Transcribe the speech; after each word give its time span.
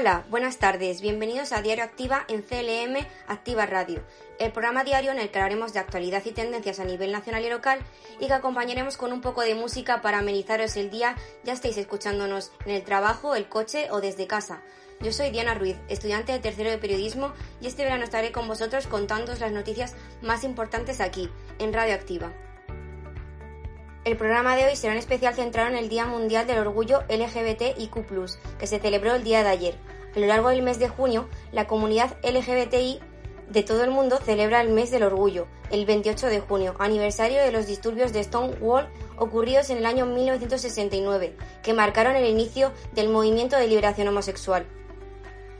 Hola, 0.00 0.24
buenas 0.30 0.58
tardes. 0.58 1.00
Bienvenidos 1.00 1.50
a 1.50 1.60
Diario 1.60 1.82
Activa 1.82 2.24
en 2.28 2.42
CLM 2.42 3.04
Activa 3.26 3.66
Radio, 3.66 4.00
el 4.38 4.52
programa 4.52 4.84
diario 4.84 5.10
en 5.10 5.18
el 5.18 5.28
que 5.28 5.40
hablaremos 5.40 5.72
de 5.72 5.80
actualidad 5.80 6.22
y 6.24 6.30
tendencias 6.30 6.78
a 6.78 6.84
nivel 6.84 7.10
nacional 7.10 7.44
y 7.44 7.50
local 7.50 7.80
y 8.20 8.28
que 8.28 8.32
acompañaremos 8.32 8.96
con 8.96 9.12
un 9.12 9.20
poco 9.20 9.40
de 9.40 9.56
música 9.56 10.00
para 10.00 10.20
amenizaros 10.20 10.76
el 10.76 10.90
día, 10.90 11.16
ya 11.42 11.52
estéis 11.52 11.78
escuchándonos 11.78 12.52
en 12.64 12.76
el 12.76 12.84
trabajo, 12.84 13.34
el 13.34 13.48
coche 13.48 13.88
o 13.90 14.00
desde 14.00 14.28
casa. 14.28 14.62
Yo 15.00 15.12
soy 15.12 15.30
Diana 15.30 15.54
Ruiz, 15.54 15.76
estudiante 15.88 16.30
de 16.30 16.38
tercero 16.38 16.70
de 16.70 16.78
periodismo 16.78 17.32
y 17.60 17.66
este 17.66 17.82
verano 17.82 18.04
estaré 18.04 18.30
con 18.30 18.46
vosotros 18.46 18.86
contándoos 18.86 19.40
las 19.40 19.50
noticias 19.50 19.96
más 20.22 20.44
importantes 20.44 21.00
aquí, 21.00 21.28
en 21.58 21.72
Radio 21.72 21.96
Activa. 21.96 22.32
El 24.08 24.16
programa 24.16 24.56
de 24.56 24.64
hoy 24.64 24.74
será 24.74 24.94
un 24.94 24.98
especial 24.98 25.34
centrado 25.34 25.68
en 25.68 25.76
el 25.76 25.90
Día 25.90 26.06
Mundial 26.06 26.46
del 26.46 26.60
Orgullo 26.60 27.02
LGBTIQ, 27.10 28.58
que 28.58 28.66
se 28.66 28.78
celebró 28.78 29.14
el 29.14 29.22
día 29.22 29.42
de 29.42 29.50
ayer. 29.50 29.74
A 30.16 30.18
lo 30.18 30.26
largo 30.26 30.48
del 30.48 30.62
mes 30.62 30.78
de 30.78 30.88
junio, 30.88 31.28
la 31.52 31.66
comunidad 31.66 32.16
LGBTI 32.22 33.00
de 33.50 33.62
todo 33.62 33.84
el 33.84 33.90
mundo 33.90 34.16
celebra 34.16 34.62
el 34.62 34.70
mes 34.70 34.90
del 34.90 35.02
orgullo, 35.02 35.46
el 35.70 35.84
28 35.84 36.28
de 36.28 36.40
junio, 36.40 36.74
aniversario 36.78 37.42
de 37.42 37.52
los 37.52 37.66
disturbios 37.66 38.14
de 38.14 38.24
Stonewall 38.24 38.88
ocurridos 39.18 39.68
en 39.68 39.76
el 39.76 39.84
año 39.84 40.06
1969, 40.06 41.36
que 41.62 41.74
marcaron 41.74 42.16
el 42.16 42.24
inicio 42.24 42.72
del 42.94 43.10
movimiento 43.10 43.58
de 43.58 43.66
liberación 43.66 44.08
homosexual. 44.08 44.64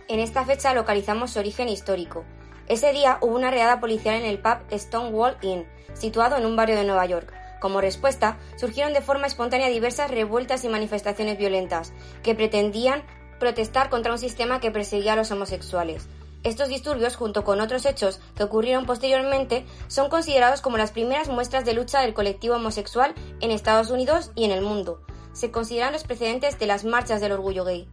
En 0.08 0.20
esta 0.20 0.46
fecha 0.46 0.72
localizamos 0.72 1.32
su 1.32 1.38
origen 1.38 1.68
histórico. 1.68 2.24
Ese 2.66 2.94
día 2.94 3.18
hubo 3.20 3.36
una 3.36 3.50
reada 3.50 3.78
policial 3.78 4.14
en 4.14 4.24
el 4.24 4.38
pub 4.38 4.56
Stonewall 4.72 5.36
Inn, 5.42 5.66
situado 5.92 6.38
en 6.38 6.46
un 6.46 6.56
barrio 6.56 6.76
de 6.76 6.84
Nueva 6.84 7.04
York. 7.04 7.37
Como 7.60 7.80
respuesta, 7.80 8.38
surgieron 8.56 8.92
de 8.92 9.00
forma 9.00 9.26
espontánea 9.26 9.68
diversas 9.68 10.10
revueltas 10.10 10.64
y 10.64 10.68
manifestaciones 10.68 11.38
violentas 11.38 11.92
que 12.22 12.34
pretendían 12.34 13.02
protestar 13.38 13.88
contra 13.88 14.12
un 14.12 14.18
sistema 14.18 14.60
que 14.60 14.70
perseguía 14.70 15.14
a 15.14 15.16
los 15.16 15.30
homosexuales. 15.30 16.08
Estos 16.44 16.68
disturbios, 16.68 17.16
junto 17.16 17.42
con 17.42 17.60
otros 17.60 17.84
hechos 17.84 18.20
que 18.36 18.44
ocurrieron 18.44 18.86
posteriormente, 18.86 19.66
son 19.88 20.08
considerados 20.08 20.60
como 20.60 20.76
las 20.76 20.92
primeras 20.92 21.28
muestras 21.28 21.64
de 21.64 21.74
lucha 21.74 22.00
del 22.00 22.14
colectivo 22.14 22.56
homosexual 22.56 23.14
en 23.40 23.50
Estados 23.50 23.90
Unidos 23.90 24.30
y 24.36 24.44
en 24.44 24.52
el 24.52 24.62
mundo. 24.62 25.02
Se 25.32 25.50
consideran 25.50 25.92
los 25.92 26.04
precedentes 26.04 26.58
de 26.58 26.66
las 26.66 26.84
marchas 26.84 27.20
del 27.20 27.32
orgullo 27.32 27.64
gay. 27.64 27.88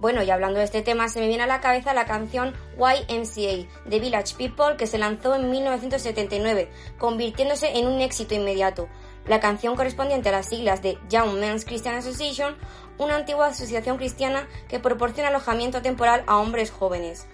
Bueno, 0.00 0.22
y 0.22 0.30
hablando 0.30 0.60
de 0.60 0.64
este 0.64 0.80
tema, 0.80 1.10
se 1.10 1.20
me 1.20 1.28
viene 1.28 1.42
a 1.42 1.46
la 1.46 1.60
cabeza 1.60 1.92
la 1.92 2.06
canción 2.06 2.54
YMCA 2.78 3.68
de 3.84 4.00
Village 4.00 4.34
People 4.34 4.78
que 4.78 4.86
se 4.86 4.96
lanzó 4.96 5.34
en 5.34 5.50
1979, 5.50 6.70
convirtiéndose 6.98 7.76
en 7.76 7.86
un 7.86 8.00
éxito 8.00 8.34
inmediato. 8.34 8.88
La 9.26 9.40
canción 9.40 9.76
correspondiente 9.76 10.30
a 10.30 10.32
las 10.32 10.48
siglas 10.48 10.80
de 10.80 10.96
Young 11.10 11.34
Men's 11.34 11.66
Christian 11.66 11.96
Association, 11.96 12.56
una 12.96 13.16
antigua 13.16 13.48
asociación 13.48 13.98
cristiana 13.98 14.48
que 14.70 14.80
proporciona 14.80 15.28
alojamiento 15.28 15.82
temporal 15.82 16.24
a 16.26 16.38
hombres 16.38 16.70
jóvenes. 16.70 17.26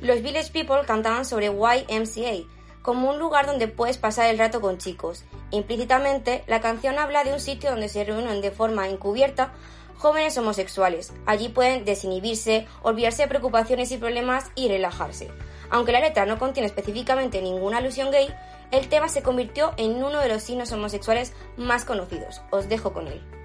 Los 0.00 0.22
Village 0.22 0.52
People 0.52 0.86
cantaban 0.86 1.24
sobre 1.24 1.46
YMCA, 1.46 2.46
como 2.82 3.10
un 3.10 3.18
lugar 3.18 3.46
donde 3.46 3.66
puedes 3.66 3.98
pasar 3.98 4.30
el 4.30 4.38
rato 4.38 4.60
con 4.60 4.78
chicos. 4.78 5.24
Implícitamente, 5.50 6.44
la 6.46 6.60
canción 6.60 6.96
habla 6.96 7.24
de 7.24 7.32
un 7.32 7.40
sitio 7.40 7.70
donde 7.70 7.88
se 7.88 8.04
reúnen 8.04 8.40
de 8.40 8.52
forma 8.52 8.88
encubierta 8.88 9.52
jóvenes 9.96 10.36
homosexuales. 10.38 11.12
Allí 11.26 11.48
pueden 11.48 11.84
desinhibirse, 11.84 12.66
olvidarse 12.82 13.22
de 13.22 13.28
preocupaciones 13.28 13.90
y 13.92 13.98
problemas 13.98 14.50
y 14.54 14.68
relajarse. 14.68 15.30
Aunque 15.70 15.92
la 15.92 16.00
letra 16.00 16.26
no 16.26 16.38
contiene 16.38 16.66
específicamente 16.66 17.42
ninguna 17.42 17.78
alusión 17.78 18.10
gay, 18.10 18.28
el 18.70 18.88
tema 18.88 19.08
se 19.08 19.22
convirtió 19.22 19.72
en 19.76 20.02
uno 20.02 20.20
de 20.20 20.28
los 20.28 20.42
signos 20.42 20.72
homosexuales 20.72 21.32
más 21.56 21.84
conocidos. 21.84 22.42
Os 22.50 22.68
dejo 22.68 22.92
con 22.92 23.08
él. 23.08 23.43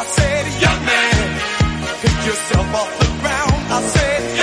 I 0.00 0.04
said, 0.06 0.46
young 0.62 0.82
man, 0.86 1.40
pick 2.00 2.16
yourself 2.24 2.74
off 2.74 2.90
the 3.00 3.06
ground. 3.20 3.52
I 3.68 3.80
said, 3.82 4.39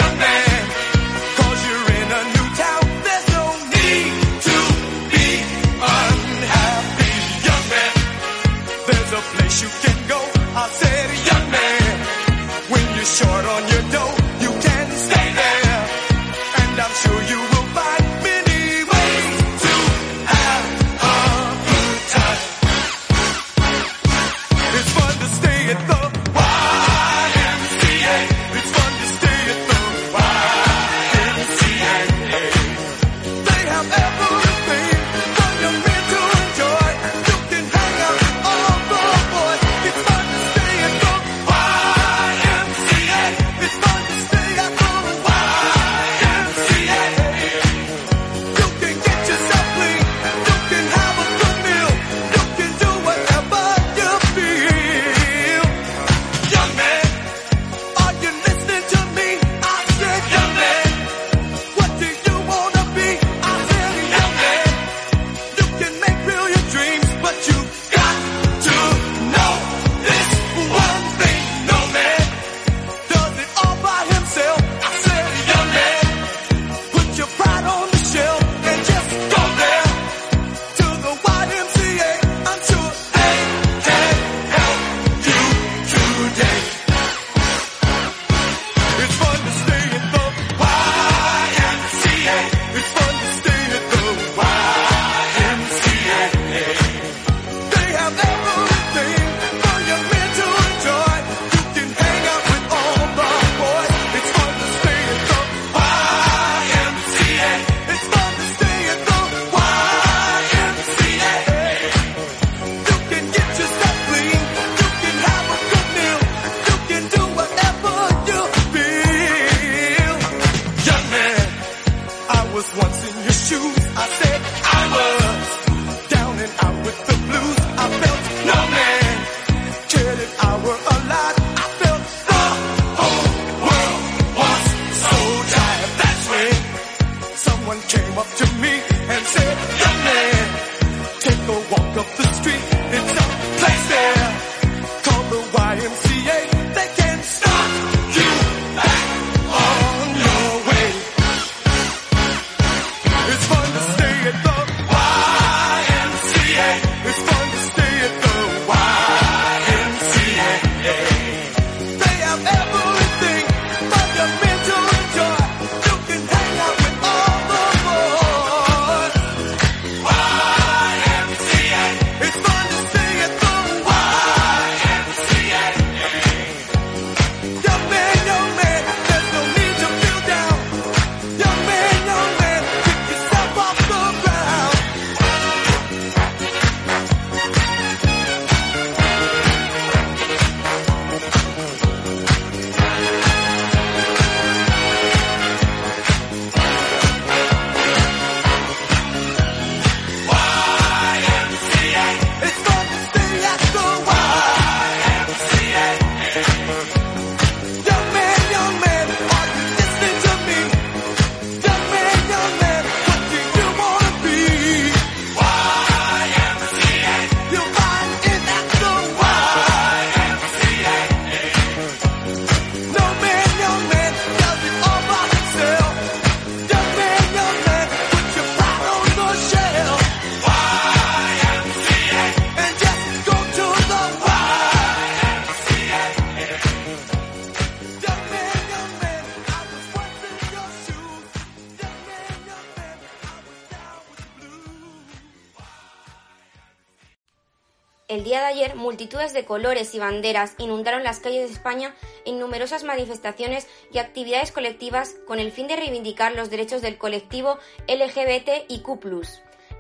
El 248.10 248.24
día 248.24 248.40
de 248.40 248.46
ayer, 248.46 248.76
multitudes 248.78 249.34
de 249.34 249.44
colores 249.44 249.94
y 249.94 250.00
banderas 250.00 250.56
inundaron 250.60 251.04
las 251.04 251.20
calles 251.20 251.50
de 251.50 251.54
España 251.54 251.94
en 252.24 252.40
numerosas 252.40 252.86
manifestaciones 252.86 253.68
y 253.92 253.98
actividades 253.98 254.54
colectivas 254.54 255.18
con 255.28 255.40
el 255.40 255.52
fin 255.52 255.68
de 255.68 255.76
reivindicar 255.76 256.34
los 256.34 256.50
derechos 256.50 256.82
del 256.82 256.98
colectivo 256.98 257.58
LGBTIQ. 257.90 258.88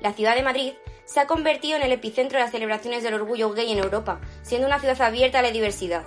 La 0.01 0.11
ciudad 0.11 0.35
de 0.35 0.43
Madrid 0.43 0.73
se 1.05 1.21
ha 1.21 1.25
convertido 1.25 1.77
en 1.77 1.83
el 1.83 1.93
epicentro 1.93 2.37
de 2.37 2.43
las 2.43 2.51
celebraciones 2.51 3.01
del 3.01 3.13
orgullo 3.13 3.51
gay 3.51 3.71
en 3.71 3.77
Europa, 3.77 4.19
siendo 4.41 4.67
una 4.67 4.81
ciudad 4.81 5.01
abierta 5.01 5.39
a 5.39 5.41
la 5.41 5.51
diversidad. 5.51 6.03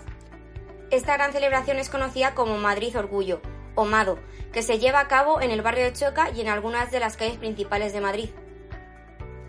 Esta 0.90 1.14
gran 1.14 1.32
celebración 1.32 1.78
es 1.78 1.88
conocida 1.88 2.34
como 2.34 2.58
Madrid 2.58 2.98
Orgullo, 2.98 3.40
o 3.76 3.86
MADO, 3.86 4.18
que 4.52 4.62
se 4.62 4.78
lleva 4.78 5.00
a 5.00 5.08
cabo 5.08 5.40
en 5.40 5.52
el 5.52 5.62
barrio 5.62 5.84
de 5.84 5.94
Choca 5.94 6.30
y 6.36 6.42
en 6.42 6.48
algunas 6.48 6.90
de 6.90 7.00
las 7.00 7.16
calles 7.16 7.38
principales 7.38 7.94
de 7.94 8.02
Madrid. 8.02 8.28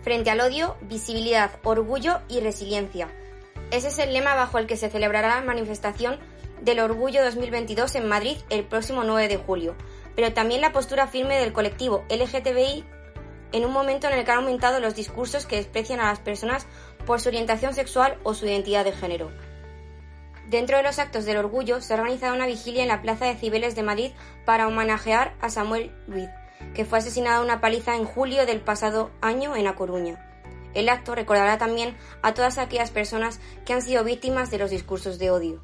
Frente 0.02 0.30
al 0.30 0.40
odio, 0.40 0.76
visibilidad, 0.82 1.52
orgullo 1.62 2.20
y 2.28 2.40
resiliencia. 2.40 3.08
Ese 3.70 3.88
es 3.88 3.98
el 3.98 4.12
lema 4.12 4.34
bajo 4.34 4.58
el 4.58 4.66
que 4.66 4.76
se 4.76 4.90
celebrará 4.90 5.36
la 5.36 5.42
manifestación 5.42 6.18
del 6.60 6.80
Orgullo 6.80 7.24
2022 7.24 7.94
en 7.94 8.08
Madrid 8.08 8.36
el 8.50 8.64
próximo 8.64 9.04
9 9.04 9.28
de 9.28 9.36
julio, 9.36 9.74
pero 10.14 10.32
también 10.32 10.60
la 10.60 10.72
postura 10.72 11.06
firme 11.06 11.38
del 11.38 11.52
colectivo 11.52 12.04
LGTBI 12.10 12.84
en 13.52 13.64
un 13.64 13.72
momento 13.72 14.08
en 14.08 14.14
el 14.14 14.24
que 14.24 14.30
han 14.30 14.38
aumentado 14.38 14.80
los 14.80 14.94
discursos 14.94 15.46
que 15.46 15.56
desprecian 15.56 16.00
a 16.00 16.08
las 16.08 16.18
personas 16.18 16.66
por 17.06 17.20
su 17.20 17.28
orientación 17.28 17.74
sexual 17.74 18.18
o 18.22 18.34
su 18.34 18.46
identidad 18.46 18.84
de 18.84 18.92
género. 18.92 19.30
Dentro 20.48 20.76
de 20.76 20.82
los 20.82 20.98
actos 20.98 21.24
del 21.24 21.36
orgullo 21.36 21.80
se 21.80 21.94
ha 21.94 21.96
organizado 21.96 22.34
una 22.34 22.46
vigilia 22.46 22.82
en 22.82 22.88
la 22.88 23.02
Plaza 23.02 23.26
de 23.26 23.36
Cibeles 23.36 23.74
de 23.74 23.82
Madrid 23.82 24.12
para 24.44 24.66
homenajear 24.66 25.34
a 25.40 25.48
Samuel 25.48 25.92
Ruiz, 26.06 26.28
que 26.74 26.84
fue 26.84 26.98
asesinado 26.98 27.40
a 27.40 27.44
una 27.44 27.60
paliza 27.60 27.96
en 27.96 28.04
julio 28.04 28.46
del 28.46 28.60
pasado 28.60 29.10
año 29.20 29.56
en 29.56 29.66
A 29.66 29.74
Coruña. 29.74 30.28
El 30.74 30.88
acto 30.88 31.14
recordará 31.14 31.58
también 31.58 31.96
a 32.22 32.34
todas 32.34 32.58
aquellas 32.58 32.90
personas 32.90 33.40
que 33.64 33.72
han 33.72 33.82
sido 33.82 34.04
víctimas 34.04 34.50
de 34.50 34.58
los 34.58 34.70
discursos 34.70 35.18
de 35.18 35.30
odio. 35.30 35.60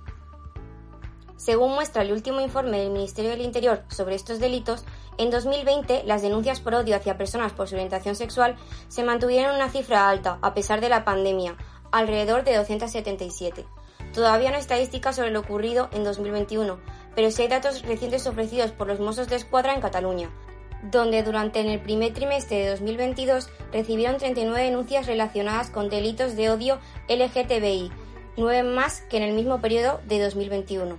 Según 1.37 1.73
muestra 1.73 2.03
el 2.03 2.12
último 2.12 2.41
informe 2.41 2.81
del 2.81 2.91
Ministerio 2.91 3.31
del 3.31 3.43
Interior 3.43 3.85
sobre 3.89 4.17
estos 4.17 4.41
delitos, 4.41 4.85
en 5.19 5.31
2020 5.31 6.03
las 6.05 6.21
denuncias 6.21 6.61
por 6.61 6.75
odio 6.75 6.97
hacia 6.97 7.17
personas 7.17 7.53
por 7.53 7.69
su 7.69 7.77
orientación 7.77 8.17
sexual 8.17 8.56
se 8.89 9.05
mantuvieron 9.05 9.51
en 9.51 9.56
una 9.56 9.71
cifra 9.71 10.09
alta, 10.09 10.39
a 10.43 10.53
pesar 10.53 10.81
de 10.81 10.89
la 10.89 11.05
pandemia, 11.05 11.56
alrededor 11.93 12.44
de 12.44 12.56
277. 12.56 13.65
Todavía 14.12 14.51
no 14.51 14.56
hay 14.56 14.62
estadísticas 14.62 15.17
sobre 15.17 15.31
lo 15.31 15.41
ocurrido 15.41 15.89
en 15.93 16.03
2021, 16.03 16.81
pero 17.15 17.31
sí 17.31 17.43
hay 17.43 17.49
datos 17.49 17.83
recientes 17.83 18.27
ofrecidos 18.27 18.73
por 18.73 18.89
los 18.89 19.01
Mossos 19.01 19.29
de 19.29 19.37
Escuadra 19.37 19.75
en 19.75 19.81
Cataluña, 19.81 20.31
donde 20.83 21.23
durante 21.23 21.61
el 21.61 21.81
primer 21.81 22.13
trimestre 22.13 22.59
de 22.59 22.71
2022 22.71 23.49
recibieron 23.73 24.19
39 24.19 24.63
denuncias 24.63 25.07
relacionadas 25.07 25.71
con 25.71 25.89
delitos 25.89 26.37
de 26.37 26.51
odio 26.51 26.79
LGTBI, 27.09 27.91
nueve 28.37 28.63
más 28.63 29.01
que 29.03 29.17
en 29.17 29.25
el 29.25 29.35
mismo 29.35 29.61
periodo 29.61 30.01
de 30.07 30.21
2021. 30.21 30.99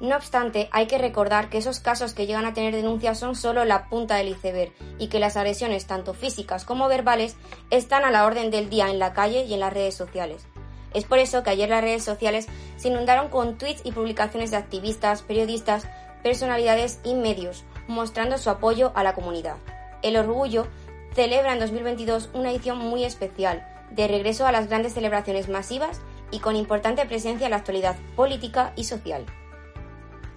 No 0.00 0.16
obstante, 0.16 0.68
hay 0.72 0.86
que 0.86 0.98
recordar 0.98 1.48
que 1.48 1.58
esos 1.58 1.80
casos 1.80 2.14
que 2.14 2.26
llegan 2.26 2.44
a 2.44 2.52
tener 2.52 2.74
denuncias 2.74 3.18
son 3.18 3.36
solo 3.36 3.64
la 3.64 3.88
punta 3.88 4.16
del 4.16 4.28
iceberg 4.28 4.72
y 4.98 5.08
que 5.08 5.18
las 5.18 5.36
agresiones, 5.36 5.86
tanto 5.86 6.14
físicas 6.14 6.64
como 6.64 6.88
verbales, 6.88 7.36
están 7.70 8.04
a 8.04 8.10
la 8.10 8.26
orden 8.26 8.50
del 8.50 8.68
día 8.68 8.90
en 8.90 8.98
la 8.98 9.14
calle 9.14 9.44
y 9.44 9.54
en 9.54 9.60
las 9.60 9.72
redes 9.72 9.94
sociales. 9.94 10.46
Es 10.92 11.04
por 11.04 11.18
eso 11.18 11.42
que 11.42 11.50
ayer 11.50 11.68
las 11.68 11.82
redes 11.82 12.04
sociales 12.04 12.46
se 12.76 12.88
inundaron 12.88 13.28
con 13.28 13.56
tweets 13.56 13.82
y 13.84 13.92
publicaciones 13.92 14.50
de 14.50 14.58
activistas, 14.58 15.22
periodistas, 15.22 15.88
personalidades 16.22 17.00
y 17.04 17.14
medios, 17.14 17.64
mostrando 17.86 18.38
su 18.38 18.50
apoyo 18.50 18.92
a 18.94 19.02
la 19.02 19.14
comunidad. 19.14 19.56
El 20.02 20.16
Orgullo 20.16 20.66
celebra 21.14 21.52
en 21.52 21.60
2022 21.60 22.30
una 22.34 22.50
edición 22.50 22.78
muy 22.78 23.04
especial, 23.04 23.66
de 23.90 24.08
regreso 24.08 24.46
a 24.46 24.52
las 24.52 24.68
grandes 24.68 24.94
celebraciones 24.94 25.48
masivas 25.48 26.00
y 26.30 26.40
con 26.40 26.56
importante 26.56 27.06
presencia 27.06 27.46
en 27.46 27.52
la 27.52 27.58
actualidad 27.58 27.96
política 28.16 28.72
y 28.76 28.84
social. 28.84 29.24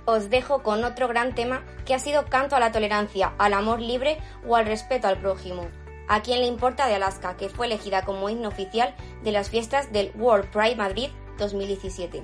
Os 0.05 0.29
dejo 0.29 0.63
con 0.63 0.83
otro 0.85 1.07
gran 1.07 1.35
tema 1.35 1.65
que 1.85 1.93
ha 1.93 1.99
sido 1.99 2.25
canto 2.25 2.55
a 2.55 2.59
la 2.59 2.71
tolerancia, 2.71 3.33
al 3.37 3.53
amor 3.53 3.81
libre 3.81 4.19
o 4.47 4.55
al 4.55 4.65
respeto 4.65 5.07
al 5.07 5.19
prójimo. 5.19 5.67
¿A 6.07 6.21
quién 6.21 6.39
le 6.39 6.47
importa 6.47 6.87
de 6.87 6.95
Alaska, 6.95 7.35
que 7.35 7.49
fue 7.49 7.65
elegida 7.65 8.05
como 8.05 8.29
himno 8.29 8.47
oficial 8.47 8.95
de 9.23 9.33
las 9.33 9.49
fiestas 9.49 9.91
del 9.91 10.13
World 10.15 10.49
Pride 10.49 10.77
Madrid 10.77 11.09
2017? 11.37 12.23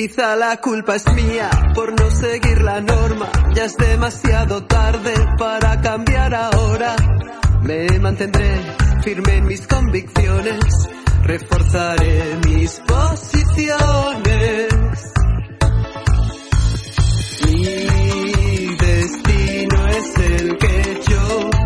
Quizá 0.00 0.36
la 0.36 0.58
culpa 0.58 0.94
es 0.94 1.04
mía 1.12 1.50
por 1.74 1.90
no 1.90 2.08
seguir 2.08 2.62
la 2.62 2.80
norma. 2.80 3.28
Ya 3.52 3.64
es 3.64 3.76
demasiado 3.76 4.62
tarde 4.62 5.12
para 5.36 5.80
cambiar 5.80 6.32
ahora. 6.36 6.94
Me 7.62 7.98
mantendré 7.98 8.62
firme 9.02 9.38
en 9.38 9.46
mis 9.46 9.66
convicciones. 9.66 10.64
Reforzaré 11.24 12.36
mis 12.46 12.80
posiciones. 12.86 14.68
Mi 17.44 18.76
destino 18.76 19.88
es 19.88 20.16
el 20.30 20.58
que 20.58 21.00
yo 21.10 21.57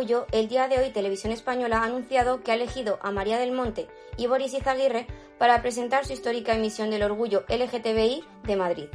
el 0.00 0.48
día 0.48 0.66
de 0.66 0.78
hoy 0.78 0.88
Televisión 0.88 1.30
Española 1.30 1.80
ha 1.80 1.84
anunciado 1.84 2.42
que 2.42 2.52
ha 2.52 2.54
elegido 2.54 2.98
a 3.02 3.10
María 3.10 3.38
del 3.38 3.52
Monte 3.52 3.86
y 4.16 4.28
Boris 4.28 4.54
Izaguirre 4.54 5.06
para 5.38 5.60
presentar 5.60 6.06
su 6.06 6.14
histórica 6.14 6.54
emisión 6.54 6.90
del 6.90 7.02
orgullo 7.02 7.44
LGTBI 7.50 8.24
de 8.44 8.56
Madrid. 8.56 8.86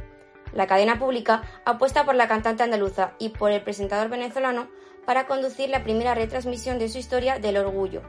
La 0.52 0.66
cadena 0.66 0.98
pública 0.98 1.42
apuesta 1.64 2.04
por 2.04 2.16
la 2.16 2.26
cantante 2.26 2.64
andaluza 2.64 3.12
y 3.20 3.28
por 3.28 3.52
el 3.52 3.62
presentador 3.62 4.08
venezolano 4.08 4.68
para 5.04 5.28
conducir 5.28 5.70
la 5.70 5.84
primera 5.84 6.16
retransmisión 6.16 6.80
de 6.80 6.88
su 6.88 6.98
historia 6.98 7.38
del 7.38 7.58
orgullo, 7.58 8.02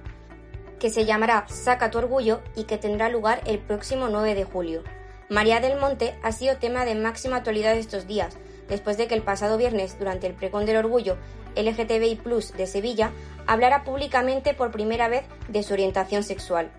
que 0.80 0.90
se 0.90 1.06
llamará 1.06 1.48
Saca 1.48 1.92
tu 1.92 2.00
orgullo 2.00 2.42
y 2.56 2.64
que 2.64 2.80
tendrá 2.80 3.10
lugar 3.10 3.42
el 3.46 3.60
próximo 3.60 4.08
9 4.10 4.34
de 4.34 4.44
julio. 4.44 4.84
María 5.30 5.60
del 5.60 5.80
Monte 5.80 6.18
ha 6.24 6.32
sido 6.32 6.58
tema 6.58 6.84
de 6.84 6.96
máxima 6.96 7.38
actualidad 7.38 7.78
estos 7.78 8.08
días, 8.08 8.40
después 8.68 8.98
de 8.98 9.08
que 9.08 9.14
el 9.14 9.22
pasado 9.22 9.56
viernes, 9.58 10.00
durante 10.00 10.26
el 10.26 10.34
pregón 10.34 10.66
del 10.66 10.78
orgullo, 10.78 11.18
LGTBI 11.62 12.16
Plus 12.16 12.54
de 12.54 12.68
Sevilla 12.68 13.12
hablará 13.46 13.84
públicamente 13.84 14.54
por 14.54 14.72
primera 14.72 15.08
vez 15.08 15.24
de 15.48 15.64
su 15.64 15.74
orientación 15.74 16.24
sexual. 16.24 16.72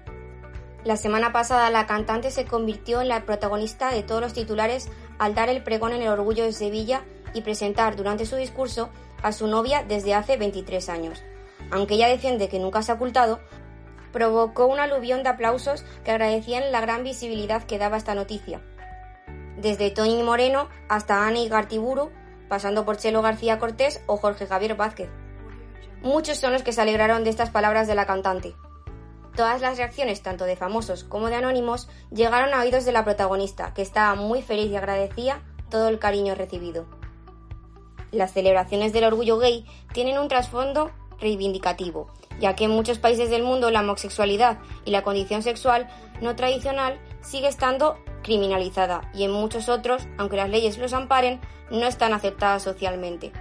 La 0.84 0.96
semana 0.96 1.32
pasada 1.32 1.70
la 1.70 1.86
cantante 1.86 2.30
se 2.30 2.44
convirtió 2.46 3.00
en 3.00 3.08
la 3.08 3.24
protagonista 3.24 3.90
de 3.90 4.02
todos 4.02 4.20
los 4.20 4.32
titulares 4.32 4.88
al 5.18 5.34
dar 5.34 5.48
el 5.48 5.62
pregón 5.62 5.92
en 5.92 6.02
el 6.02 6.08
Orgullo 6.08 6.44
de 6.44 6.52
Sevilla 6.52 7.02
y 7.34 7.42
presentar 7.42 7.96
durante 7.96 8.26
su 8.26 8.36
discurso 8.36 8.90
a 9.22 9.32
su 9.32 9.48
novia 9.48 9.84
desde 9.86 10.14
hace 10.14 10.36
23 10.36 10.88
años. 10.88 11.22
Aunque 11.70 11.94
ella 11.94 12.08
defiende 12.08 12.48
que 12.48 12.60
nunca 12.60 12.82
se 12.82 12.92
ha 12.92 12.94
ocultado, 12.94 13.40
provocó 14.12 14.66
un 14.66 14.78
aluvión 14.78 15.22
de 15.22 15.30
aplausos 15.30 15.84
que 16.04 16.12
agradecían 16.12 16.72
la 16.72 16.80
gran 16.80 17.02
visibilidad 17.04 17.64
que 17.64 17.78
daba 17.78 17.96
esta 17.96 18.14
noticia. 18.14 18.62
Desde 19.56 19.90
Tony 19.90 20.22
Moreno 20.22 20.68
hasta 20.88 21.26
Ani 21.26 21.48
Gartiburu 21.48 22.10
pasando 22.48 22.84
por 22.84 22.96
Chelo 22.96 23.22
García 23.22 23.58
Cortés 23.58 24.02
o 24.06 24.16
Jorge 24.16 24.46
Javier 24.46 24.74
Vázquez. 24.74 25.10
Muchos 26.02 26.38
son 26.38 26.52
los 26.52 26.62
que 26.62 26.72
se 26.72 26.80
alegraron 26.80 27.24
de 27.24 27.30
estas 27.30 27.50
palabras 27.50 27.88
de 27.88 27.94
la 27.94 28.06
cantante. 28.06 28.54
Todas 29.34 29.60
las 29.60 29.78
reacciones, 29.78 30.22
tanto 30.22 30.44
de 30.44 30.56
famosos 30.56 31.04
como 31.04 31.28
de 31.28 31.36
anónimos, 31.36 31.88
llegaron 32.10 32.54
a 32.54 32.60
oídos 32.60 32.84
de 32.84 32.92
la 32.92 33.04
protagonista, 33.04 33.72
que 33.74 33.82
estaba 33.82 34.14
muy 34.14 34.42
feliz 34.42 34.70
y 34.70 34.76
agradecía 34.76 35.42
todo 35.70 35.88
el 35.88 35.98
cariño 35.98 36.34
recibido. 36.34 36.86
Las 38.10 38.32
celebraciones 38.32 38.92
del 38.92 39.04
orgullo 39.04 39.38
gay 39.38 39.66
tienen 39.92 40.18
un 40.18 40.28
trasfondo 40.28 40.90
reivindicativo, 41.20 42.08
ya 42.40 42.54
que 42.54 42.64
en 42.64 42.70
muchos 42.70 42.98
países 42.98 43.28
del 43.30 43.42
mundo 43.42 43.70
la 43.70 43.80
homosexualidad 43.80 44.58
y 44.84 44.90
la 44.90 45.02
condición 45.02 45.42
sexual 45.42 45.88
no 46.20 46.34
tradicional 46.36 46.98
sigue 47.20 47.48
estando 47.48 47.98
criminalizada 48.22 49.10
y 49.14 49.24
en 49.24 49.30
muchos 49.30 49.68
otros, 49.68 50.06
aunque 50.16 50.36
las 50.36 50.50
leyes 50.50 50.78
los 50.78 50.92
amparen, 50.92 51.40
no 51.70 51.86
están 51.86 52.12
aceptadas 52.12 52.62
socialmente. 52.62 53.32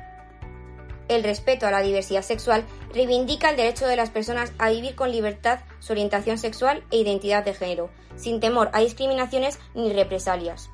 El 1.07 1.23
respeto 1.23 1.65
a 1.65 1.71
la 1.71 1.81
diversidad 1.81 2.21
sexual 2.21 2.65
reivindica 2.93 3.49
el 3.49 3.55
derecho 3.55 3.87
de 3.87 3.95
las 3.95 4.09
personas 4.09 4.51
a 4.57 4.69
vivir 4.69 4.95
con 4.95 5.11
libertad 5.11 5.59
su 5.79 5.93
orientación 5.93 6.37
sexual 6.37 6.83
e 6.91 6.97
identidad 6.97 7.45
de 7.45 7.53
género, 7.53 7.89
sin 8.15 8.39
temor 8.39 8.69
a 8.73 8.81
discriminaciones 8.81 9.59
ni 9.73 9.93
represalias. 9.93 10.69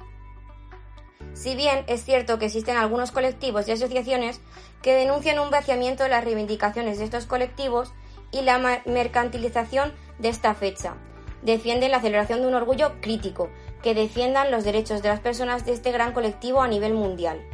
Si 1.33 1.55
bien 1.55 1.83
es 1.87 2.03
cierto 2.03 2.39
que 2.39 2.45
existen 2.45 2.77
algunos 2.77 3.11
colectivos 3.11 3.67
y 3.67 3.71
asociaciones 3.71 4.39
que 4.81 4.93
denuncian 4.93 5.39
un 5.39 5.49
vaciamiento 5.49 6.03
de 6.03 6.09
las 6.09 6.23
reivindicaciones 6.23 6.99
de 6.99 7.05
estos 7.05 7.25
colectivos 7.25 7.91
y 8.31 8.41
la 8.41 8.81
mercantilización 8.85 9.93
de 10.19 10.29
esta 10.29 10.55
fecha, 10.55 10.95
defienden 11.43 11.91
la 11.91 12.01
celebración 12.01 12.41
de 12.41 12.47
un 12.47 12.55
orgullo 12.55 12.93
crítico, 13.01 13.49
que 13.83 13.93
defiendan 13.93 14.49
los 14.49 14.63
derechos 14.63 15.03
de 15.03 15.09
las 15.09 15.19
personas 15.19 15.65
de 15.65 15.73
este 15.73 15.91
gran 15.91 16.13
colectivo 16.13 16.61
a 16.61 16.67
nivel 16.67 16.93
mundial. 16.93 17.45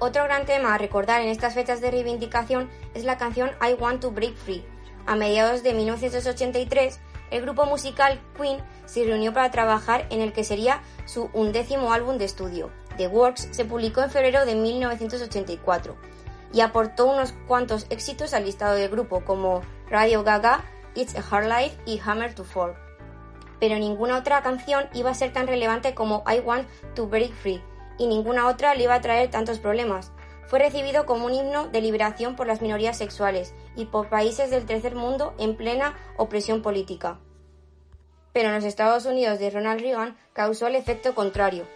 Otro 0.00 0.24
gran 0.24 0.44
tema 0.44 0.74
a 0.74 0.78
recordar 0.78 1.22
en 1.22 1.28
estas 1.28 1.54
fechas 1.54 1.80
de 1.80 1.90
reivindicación 1.90 2.68
es 2.94 3.04
la 3.04 3.16
canción 3.16 3.50
I 3.62 3.74
Want 3.74 4.00
to 4.00 4.10
Break 4.10 4.34
Free. 4.34 4.64
A 5.06 5.14
mediados 5.14 5.62
de 5.62 5.72
1983, 5.72 6.98
el 7.30 7.42
grupo 7.42 7.64
musical 7.64 8.20
Queen 8.36 8.58
se 8.86 9.04
reunió 9.04 9.32
para 9.32 9.50
trabajar 9.50 10.06
en 10.10 10.20
el 10.20 10.32
que 10.32 10.42
sería 10.42 10.82
su 11.06 11.30
undécimo 11.32 11.92
álbum 11.92 12.18
de 12.18 12.24
estudio. 12.24 12.70
The 12.96 13.06
Works 13.06 13.48
se 13.52 13.64
publicó 13.64 14.02
en 14.02 14.10
febrero 14.10 14.44
de 14.44 14.56
1984 14.56 15.96
y 16.52 16.60
aportó 16.60 17.06
unos 17.06 17.32
cuantos 17.46 17.86
éxitos 17.88 18.34
al 18.34 18.46
listado 18.46 18.74
del 18.74 18.90
grupo 18.90 19.24
como 19.24 19.62
Radio 19.88 20.24
Gaga, 20.24 20.64
It's 20.96 21.14
a 21.14 21.22
Hard 21.30 21.46
Life 21.46 21.78
y 21.86 22.00
Hammer 22.04 22.34
to 22.34 22.42
Fall 22.42 22.74
pero 23.60 23.78
ninguna 23.78 24.16
otra 24.16 24.42
canción 24.42 24.88
iba 24.94 25.10
a 25.10 25.14
ser 25.14 25.32
tan 25.32 25.46
relevante 25.46 25.94
como 25.94 26.24
I 26.26 26.40
Want 26.40 26.66
to 26.94 27.06
Break 27.06 27.32
Free, 27.34 27.62
y 27.98 28.06
ninguna 28.06 28.48
otra 28.48 28.74
le 28.74 28.84
iba 28.84 28.94
a 28.94 29.00
traer 29.00 29.30
tantos 29.30 29.58
problemas. 29.58 30.10
Fue 30.46 30.58
recibido 30.58 31.06
como 31.06 31.26
un 31.26 31.34
himno 31.34 31.68
de 31.68 31.80
liberación 31.80 32.34
por 32.34 32.48
las 32.48 32.60
minorías 32.60 32.98
sexuales 32.98 33.54
y 33.76 33.84
por 33.84 34.08
países 34.08 34.50
del 34.50 34.66
tercer 34.66 34.96
mundo 34.96 35.34
en 35.38 35.56
plena 35.56 35.94
opresión 36.16 36.62
política. 36.62 37.20
Pero 38.32 38.48
en 38.48 38.54
los 38.54 38.64
Estados 38.64 39.06
Unidos 39.06 39.38
de 39.38 39.50
Ronald 39.50 39.80
Reagan 39.80 40.16
causó 40.32 40.66
el 40.66 40.74
efecto 40.74 41.14
contrario. 41.14 41.66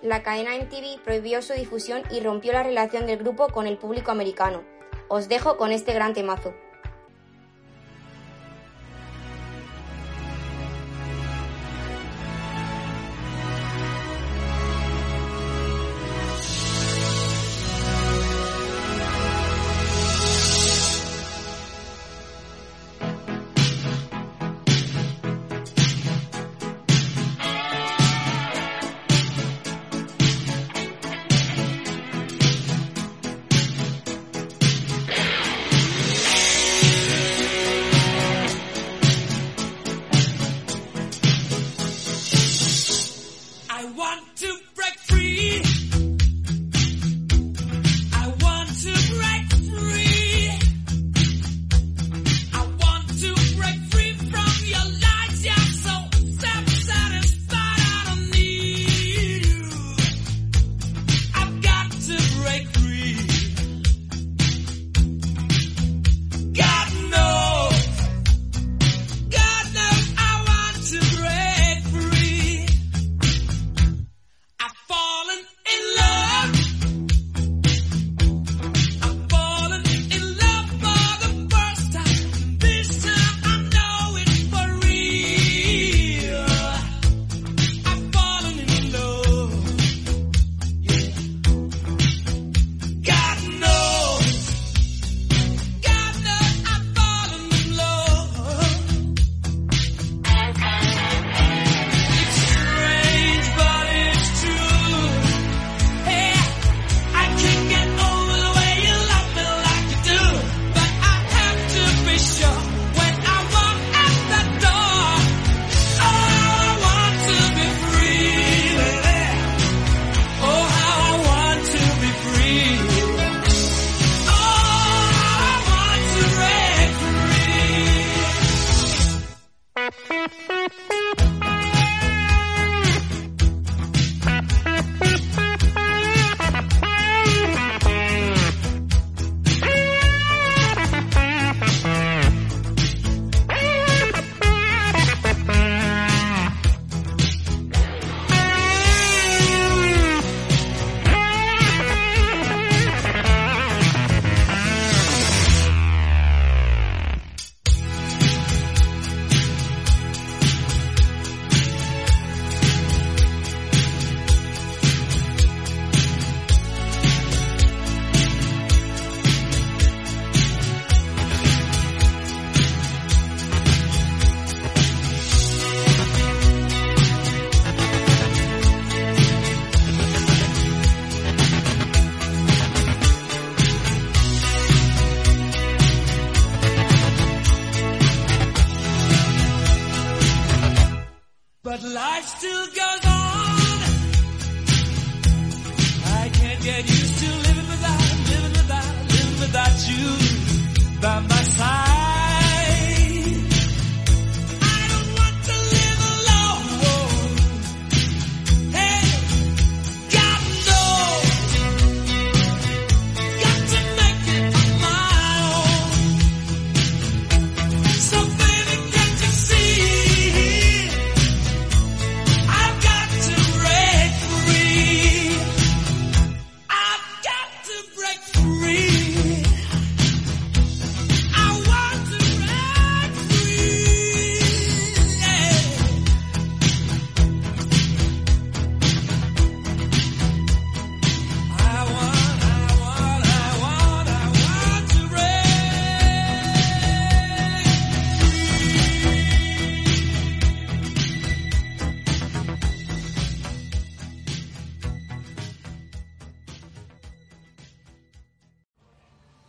La 0.00 0.22
cadena 0.22 0.56
MTV 0.56 1.02
prohibió 1.04 1.42
su 1.42 1.52
difusión 1.52 2.02
y 2.10 2.20
rompió 2.20 2.52
la 2.52 2.62
relación 2.62 3.06
del 3.06 3.18
grupo 3.18 3.48
con 3.48 3.66
el 3.66 3.76
público 3.76 4.10
americano. 4.10 4.62
Os 5.08 5.28
dejo 5.28 5.56
con 5.56 5.72
este 5.72 5.92
gran 5.92 6.14
temazo. 6.14 6.54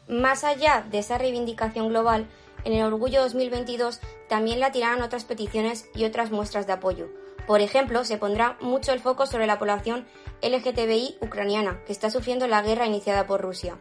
Más 0.07 0.43
allá 0.43 0.85
de 0.91 0.99
esa 0.99 1.17
reivindicación 1.17 1.87
global, 1.87 2.27
en 2.65 2.73
el 2.73 2.83
Orgullo 2.83 3.21
2022 3.21 4.01
también 4.27 4.59
la 4.59 4.71
tirarán 4.71 5.01
otras 5.01 5.23
peticiones 5.23 5.89
y 5.95 6.03
otras 6.03 6.29
muestras 6.29 6.67
de 6.67 6.73
apoyo. 6.73 7.07
Por 7.47 7.61
ejemplo, 7.61 8.03
se 8.03 8.17
pondrá 8.17 8.57
mucho 8.61 8.91
el 8.91 8.99
foco 8.99 9.25
sobre 9.25 9.47
la 9.47 9.59
población 9.59 10.05
LGTBI 10.41 11.17
ucraniana, 11.21 11.81
que 11.85 11.93
está 11.93 12.09
sufriendo 12.09 12.47
la 12.47 12.61
guerra 12.61 12.85
iniciada 12.85 13.27
por 13.27 13.41
Rusia. 13.41 13.77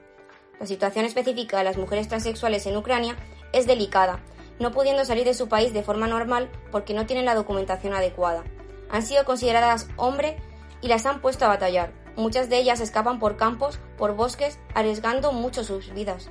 La 0.60 0.66
situación 0.66 1.04
específica 1.04 1.58
de 1.58 1.64
las 1.64 1.76
mujeres 1.76 2.08
transexuales 2.08 2.66
en 2.66 2.76
Ucrania 2.76 3.16
es 3.52 3.66
delicada, 3.66 4.20
no 4.60 4.70
pudiendo 4.70 5.04
salir 5.04 5.24
de 5.24 5.34
su 5.34 5.48
país 5.48 5.72
de 5.72 5.82
forma 5.82 6.06
normal 6.06 6.50
porque 6.70 6.94
no 6.94 7.06
tienen 7.06 7.24
la 7.24 7.34
documentación 7.34 7.94
adecuada. 7.94 8.44
Han 8.90 9.02
sido 9.02 9.24
consideradas 9.24 9.88
hombre 9.96 10.36
y 10.80 10.88
las 10.88 11.06
han 11.06 11.20
puesto 11.20 11.44
a 11.44 11.48
batallar. 11.48 12.01
Muchas 12.16 12.48
de 12.48 12.58
ellas 12.58 12.80
escapan 12.80 13.18
por 13.18 13.36
campos, 13.36 13.78
por 13.96 14.14
bosques, 14.14 14.58
arriesgando 14.74 15.32
mucho 15.32 15.64
sus 15.64 15.92
vidas. 15.94 16.30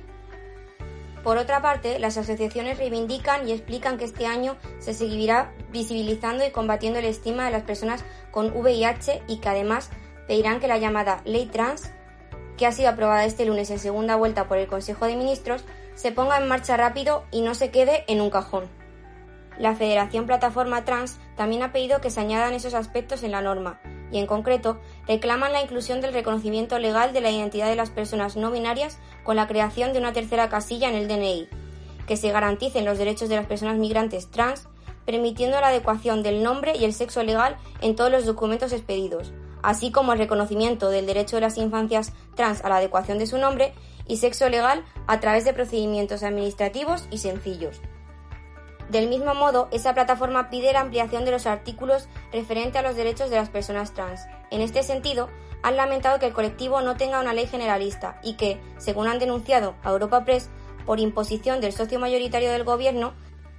Por 1.22 1.36
otra 1.36 1.62
parte, 1.62 1.98
las 1.98 2.18
asociaciones 2.18 2.78
reivindican 2.78 3.48
y 3.48 3.52
explican 3.52 3.96
que 3.96 4.04
este 4.04 4.26
año 4.26 4.56
se 4.80 4.92
seguirá 4.92 5.52
visibilizando 5.70 6.44
y 6.44 6.50
combatiendo 6.50 6.98
el 6.98 7.04
estigma 7.04 7.44
de 7.44 7.52
las 7.52 7.62
personas 7.62 8.04
con 8.32 8.52
VIH 8.56 9.22
y 9.28 9.38
que 9.38 9.48
además 9.48 9.90
pedirán 10.26 10.58
que 10.58 10.66
la 10.68 10.78
llamada 10.78 11.20
ley 11.24 11.46
trans, 11.46 11.92
que 12.56 12.66
ha 12.66 12.72
sido 12.72 12.90
aprobada 12.90 13.24
este 13.24 13.44
lunes 13.44 13.70
en 13.70 13.78
segunda 13.78 14.16
vuelta 14.16 14.48
por 14.48 14.58
el 14.58 14.66
Consejo 14.66 15.06
de 15.06 15.16
Ministros, 15.16 15.64
se 15.94 16.10
ponga 16.10 16.38
en 16.38 16.48
marcha 16.48 16.76
rápido 16.76 17.24
y 17.30 17.42
no 17.42 17.54
se 17.54 17.70
quede 17.70 18.04
en 18.08 18.20
un 18.20 18.30
cajón. 18.30 18.64
La 19.58 19.74
Federación 19.74 20.26
Plataforma 20.26 20.84
Trans 20.84 21.18
también 21.36 21.62
ha 21.62 21.72
pedido 21.72 22.00
que 22.00 22.10
se 22.10 22.20
añadan 22.20 22.54
esos 22.54 22.74
aspectos 22.74 23.22
en 23.22 23.30
la 23.30 23.42
norma, 23.42 23.80
y 24.10 24.18
en 24.18 24.26
concreto 24.26 24.80
reclaman 25.06 25.52
la 25.52 25.62
inclusión 25.62 26.00
del 26.00 26.12
reconocimiento 26.12 26.78
legal 26.78 27.12
de 27.12 27.20
la 27.20 27.30
identidad 27.30 27.68
de 27.68 27.76
las 27.76 27.90
personas 27.90 28.36
no 28.36 28.50
binarias 28.50 28.98
con 29.24 29.36
la 29.36 29.46
creación 29.46 29.92
de 29.92 29.98
una 29.98 30.12
tercera 30.12 30.48
casilla 30.48 30.88
en 30.88 30.94
el 30.94 31.08
DNI, 31.08 31.48
que 32.06 32.16
se 32.16 32.30
garanticen 32.30 32.84
los 32.84 32.98
derechos 32.98 33.28
de 33.28 33.36
las 33.36 33.46
personas 33.46 33.76
migrantes 33.76 34.30
trans, 34.30 34.68
permitiendo 35.04 35.60
la 35.60 35.68
adecuación 35.68 36.22
del 36.22 36.42
nombre 36.42 36.76
y 36.76 36.84
el 36.84 36.92
sexo 36.92 37.22
legal 37.22 37.56
en 37.80 37.96
todos 37.96 38.10
los 38.10 38.26
documentos 38.26 38.72
expedidos, 38.72 39.32
así 39.62 39.90
como 39.90 40.12
el 40.12 40.18
reconocimiento 40.18 40.90
del 40.90 41.06
derecho 41.06 41.36
de 41.36 41.42
las 41.42 41.58
infancias 41.58 42.12
trans 42.34 42.64
a 42.64 42.68
la 42.68 42.76
adecuación 42.76 43.18
de 43.18 43.26
su 43.26 43.38
nombre 43.38 43.72
y 44.06 44.16
sexo 44.16 44.48
legal 44.48 44.84
a 45.06 45.20
través 45.20 45.44
de 45.44 45.54
procedimientos 45.54 46.22
administrativos 46.22 47.06
y 47.10 47.18
sencillos. 47.18 47.80
Del 48.90 49.08
mismo 49.08 49.34
modo, 49.34 49.68
esa 49.72 49.94
plataforma 49.94 50.50
pide 50.50 50.72
la 50.72 50.80
ampliación 50.80 51.24
de 51.24 51.30
los 51.30 51.46
artículos 51.46 52.08
referente 52.32 52.78
a 52.78 52.82
los 52.82 52.96
derechos 52.96 53.30
de 53.30 53.36
las 53.36 53.48
personas 53.48 53.94
trans. 53.94 54.20
En 54.52 54.60
este 54.60 54.84
sentido, 54.84 55.28
han 55.62 55.76
lamentado 55.76 56.20
que 56.20 56.26
el 56.26 56.32
colectivo 56.32 56.80
no 56.80 56.96
tenga 56.96 57.18
una 57.18 57.34
ley 57.34 57.46
generalista 57.46 58.20
y 58.22 58.34
que, 58.34 58.60
según 58.78 59.08
han 59.08 59.18
denunciado 59.18 59.74
a 59.82 59.90
Europa 59.90 60.24
Press, 60.24 60.48
por 60.86 61.00
imposición 61.00 61.60
del 61.60 61.72
socio 61.72 61.98
mayoritario 61.98 62.52
del 62.52 62.62
Gobierno, 62.62 63.14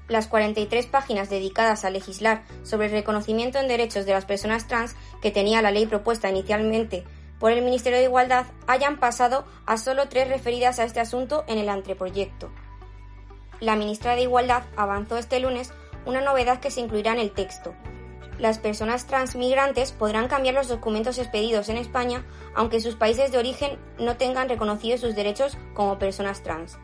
las 0.08 0.28
43 0.28 0.86
páginas 0.86 1.30
dedicadas 1.30 1.84
a 1.84 1.90
legislar 1.90 2.44
sobre 2.64 2.88
el 2.88 2.94
reconocimiento 2.94 3.60
en 3.60 3.68
derechos 3.68 4.06
de 4.06 4.14
las 4.14 4.26
personas 4.26 4.68
trans 4.68 4.96
que 5.22 5.32
tenía 5.32 5.62
la 5.62 5.72
ley 5.72 5.86
propuesta 5.86 6.30
inicialmente 6.30 7.04
por 7.40 7.52
el 7.52 7.64
Ministerio 7.64 7.98
de 7.98 8.06
Igualdad 8.06 8.46
hayan 8.68 9.00
pasado 9.00 9.46
a 9.66 9.78
solo 9.78 10.08
tres 10.08 10.30
referidas 10.30 10.80
a 10.80 10.86
este 10.86 11.00
asunto 11.00 11.44
en 11.48 11.58
el 11.58 11.70
anteproyecto 11.70 12.52
la 13.64 13.76
ministra 13.76 14.16
de 14.16 14.24
Igualdad 14.24 14.64
avanzó 14.76 15.18
este 15.18 15.40
lunes 15.40 15.72
una 16.06 16.22
novedad 16.22 16.60
que 16.60 16.70
se 16.70 16.82
incluirá 16.82 17.14
en 17.14 17.20
el 17.20 17.32
texto. 17.32 17.74
Las 18.40 18.60
personas 18.60 19.06
transmigrantes 19.06 19.92
podrán 19.92 20.28
cambiar 20.28 20.56
los 20.56 20.68
documentos 20.68 21.18
expedidos 21.18 21.70
en 21.70 21.78
España 21.78 22.26
aunque 22.56 22.82
sus 22.82 22.96
países 22.96 23.32
de 23.32 23.38
origen 23.38 23.78
no 24.00 24.18
tengan 24.18 24.50
reconocidos 24.50 25.02
sus 25.02 25.16
derechos 25.16 25.58
como 25.74 26.00
personas 26.00 26.44
trans. 26.44 26.78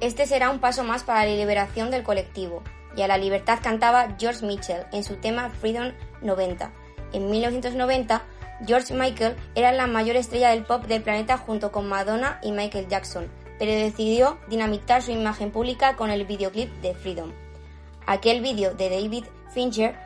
Este 0.00 0.26
será 0.26 0.50
un 0.50 0.60
paso 0.60 0.84
más 0.84 1.02
para 1.02 1.24
la 1.24 1.34
liberación 1.34 1.90
del 1.90 2.04
colectivo, 2.04 2.62
y 2.96 3.02
a 3.02 3.08
la 3.08 3.18
libertad 3.18 3.58
cantaba 3.62 4.16
George 4.18 4.46
Mitchell 4.46 4.86
en 4.92 5.02
su 5.04 5.16
tema 5.16 5.50
Freedom 5.50 5.92
90. 6.22 6.72
En 7.12 7.30
1990, 7.30 8.22
George 8.66 8.94
Michael 8.94 9.36
era 9.54 9.72
la 9.72 9.86
mayor 9.86 10.16
estrella 10.16 10.50
del 10.50 10.64
pop 10.64 10.84
del 10.84 11.02
planeta 11.02 11.38
junto 11.38 11.72
con 11.72 11.88
Madonna 11.88 12.38
y 12.42 12.52
Michael 12.52 12.88
Jackson, 12.88 13.28
pero 13.58 13.72
decidió 13.72 14.38
dinamitar 14.48 15.02
su 15.02 15.10
imagen 15.10 15.50
pública 15.50 15.96
con 15.96 16.10
el 16.10 16.26
videoclip 16.26 16.70
de 16.80 16.94
Freedom. 16.94 17.32
Aquel 18.06 18.40
vídeo 18.40 18.74
de 18.74 18.90
David 18.90 19.24
Fincher 19.52 19.96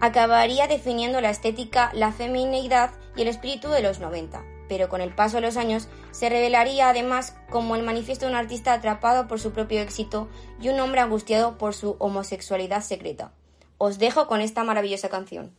acabaría 0.00 0.66
definiendo 0.66 1.20
la 1.20 1.30
estética, 1.30 1.90
la 1.94 2.12
femineidad 2.12 2.92
y 3.16 3.22
el 3.22 3.28
espíritu 3.28 3.68
de 3.70 3.82
los 3.82 4.00
90, 4.00 4.44
pero 4.68 4.88
con 4.88 5.00
el 5.00 5.14
paso 5.14 5.36
de 5.36 5.42
los 5.42 5.56
años 5.56 5.88
se 6.10 6.28
revelaría 6.28 6.88
además 6.88 7.36
como 7.50 7.76
el 7.76 7.82
manifiesto 7.82 8.26
de 8.26 8.32
un 8.32 8.38
artista 8.38 8.72
atrapado 8.72 9.28
por 9.28 9.40
su 9.40 9.52
propio 9.52 9.80
éxito 9.80 10.28
y 10.60 10.68
un 10.68 10.80
hombre 10.80 11.00
angustiado 11.00 11.58
por 11.58 11.74
su 11.74 11.96
homosexualidad 11.98 12.82
secreta. 12.82 13.32
Os 13.78 13.98
dejo 13.98 14.26
con 14.26 14.40
esta 14.40 14.64
maravillosa 14.64 15.08
canción. 15.08 15.52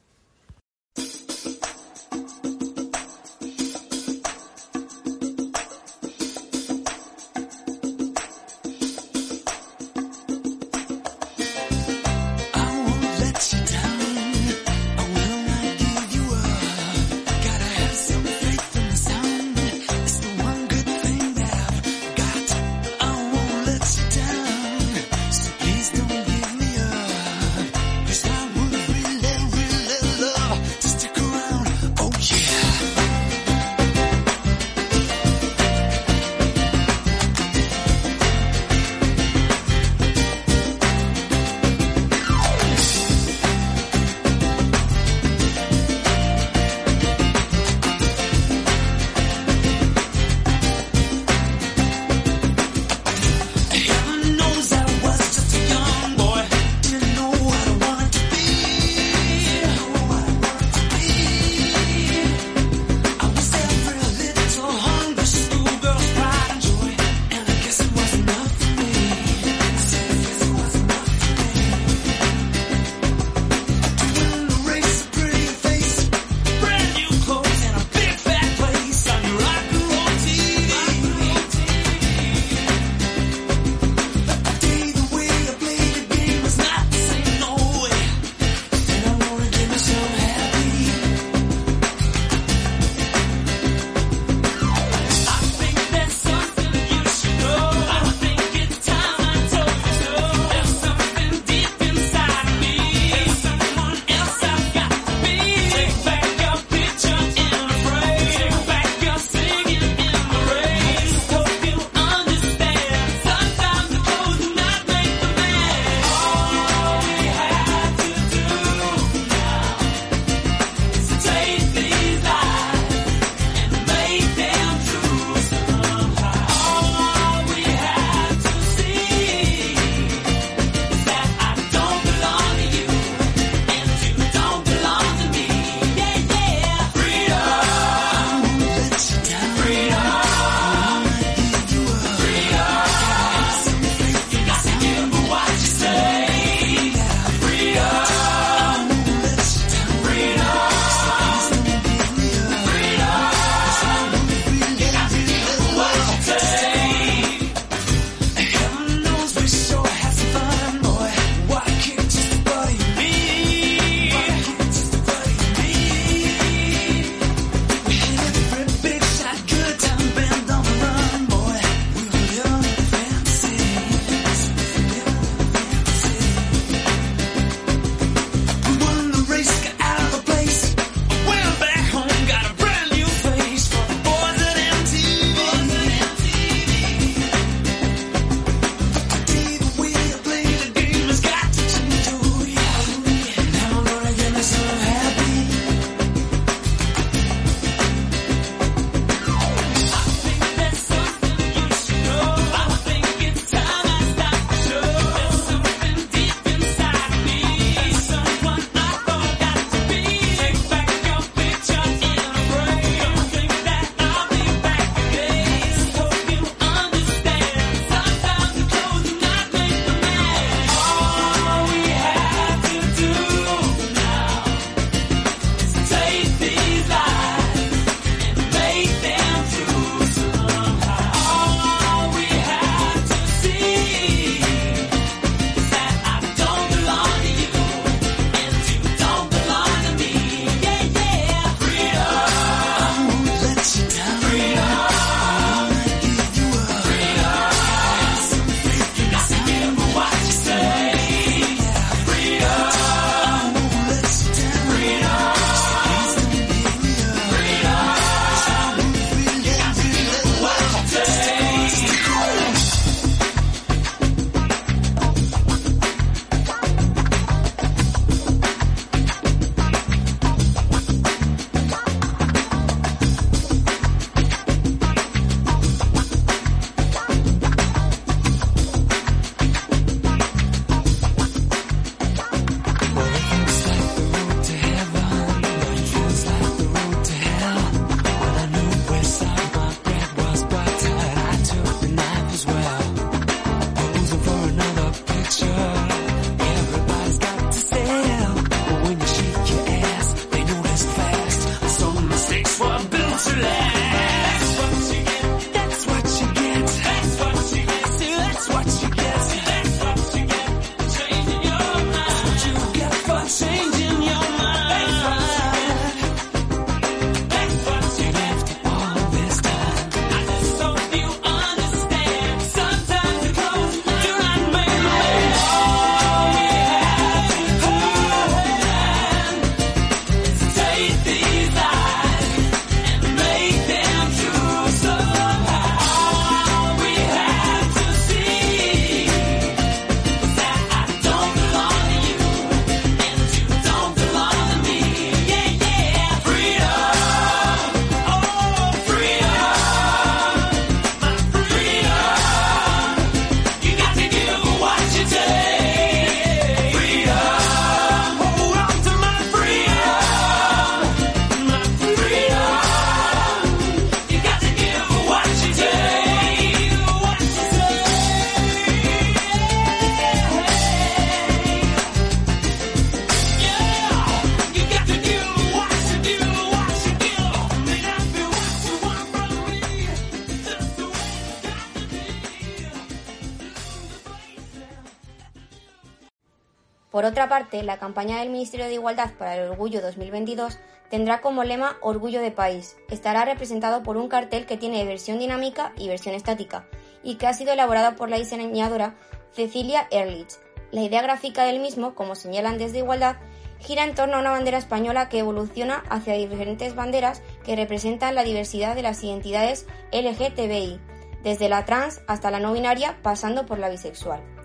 la 387.63 387.79
campaña 387.79 388.19
del 388.19 388.29
Ministerio 388.29 388.67
de 388.67 388.73
Igualdad 388.73 389.11
para 389.17 389.35
el 389.35 389.49
Orgullo 389.49 389.81
2022 389.81 390.59
tendrá 390.89 391.21
como 391.21 391.43
lema 391.43 391.77
Orgullo 391.81 392.21
de 392.21 392.31
País. 392.31 392.77
Estará 392.89 393.25
representado 393.25 393.83
por 393.83 393.97
un 393.97 394.07
cartel 394.07 394.45
que 394.45 394.57
tiene 394.57 394.85
versión 394.85 395.19
dinámica 395.19 395.73
y 395.77 395.87
versión 395.87 396.15
estática, 396.15 396.67
y 397.03 397.15
que 397.15 397.27
ha 397.27 397.33
sido 397.33 397.53
elaborado 397.53 397.95
por 397.95 398.09
la 398.09 398.17
diseñadora 398.17 398.95
Cecilia 399.31 399.87
Erlich. 399.91 400.35
La 400.71 400.81
idea 400.81 401.01
gráfica 401.01 401.43
del 401.45 401.59
mismo, 401.59 401.95
como 401.95 402.15
señalan 402.15 402.57
desde 402.57 402.79
Igualdad, 402.79 403.17
gira 403.59 403.83
en 403.83 403.95
torno 403.95 404.17
a 404.17 404.19
una 404.19 404.31
bandera 404.31 404.57
española 404.57 405.09
que 405.09 405.19
evoluciona 405.19 405.83
hacia 405.89 406.13
diferentes 406.13 406.75
banderas 406.75 407.21
que 407.43 407.55
representan 407.55 408.15
la 408.15 408.23
diversidad 408.23 408.75
de 408.75 408.83
las 408.83 409.03
identidades 409.03 409.65
LGTBI, 409.91 410.79
desde 411.23 411.49
la 411.49 411.65
trans 411.65 412.01
hasta 412.07 412.31
la 412.31 412.39
no 412.39 412.53
binaria, 412.53 412.97
pasando 413.01 413.45
por 413.45 413.59
la 413.59 413.69
bisexual 413.69 414.36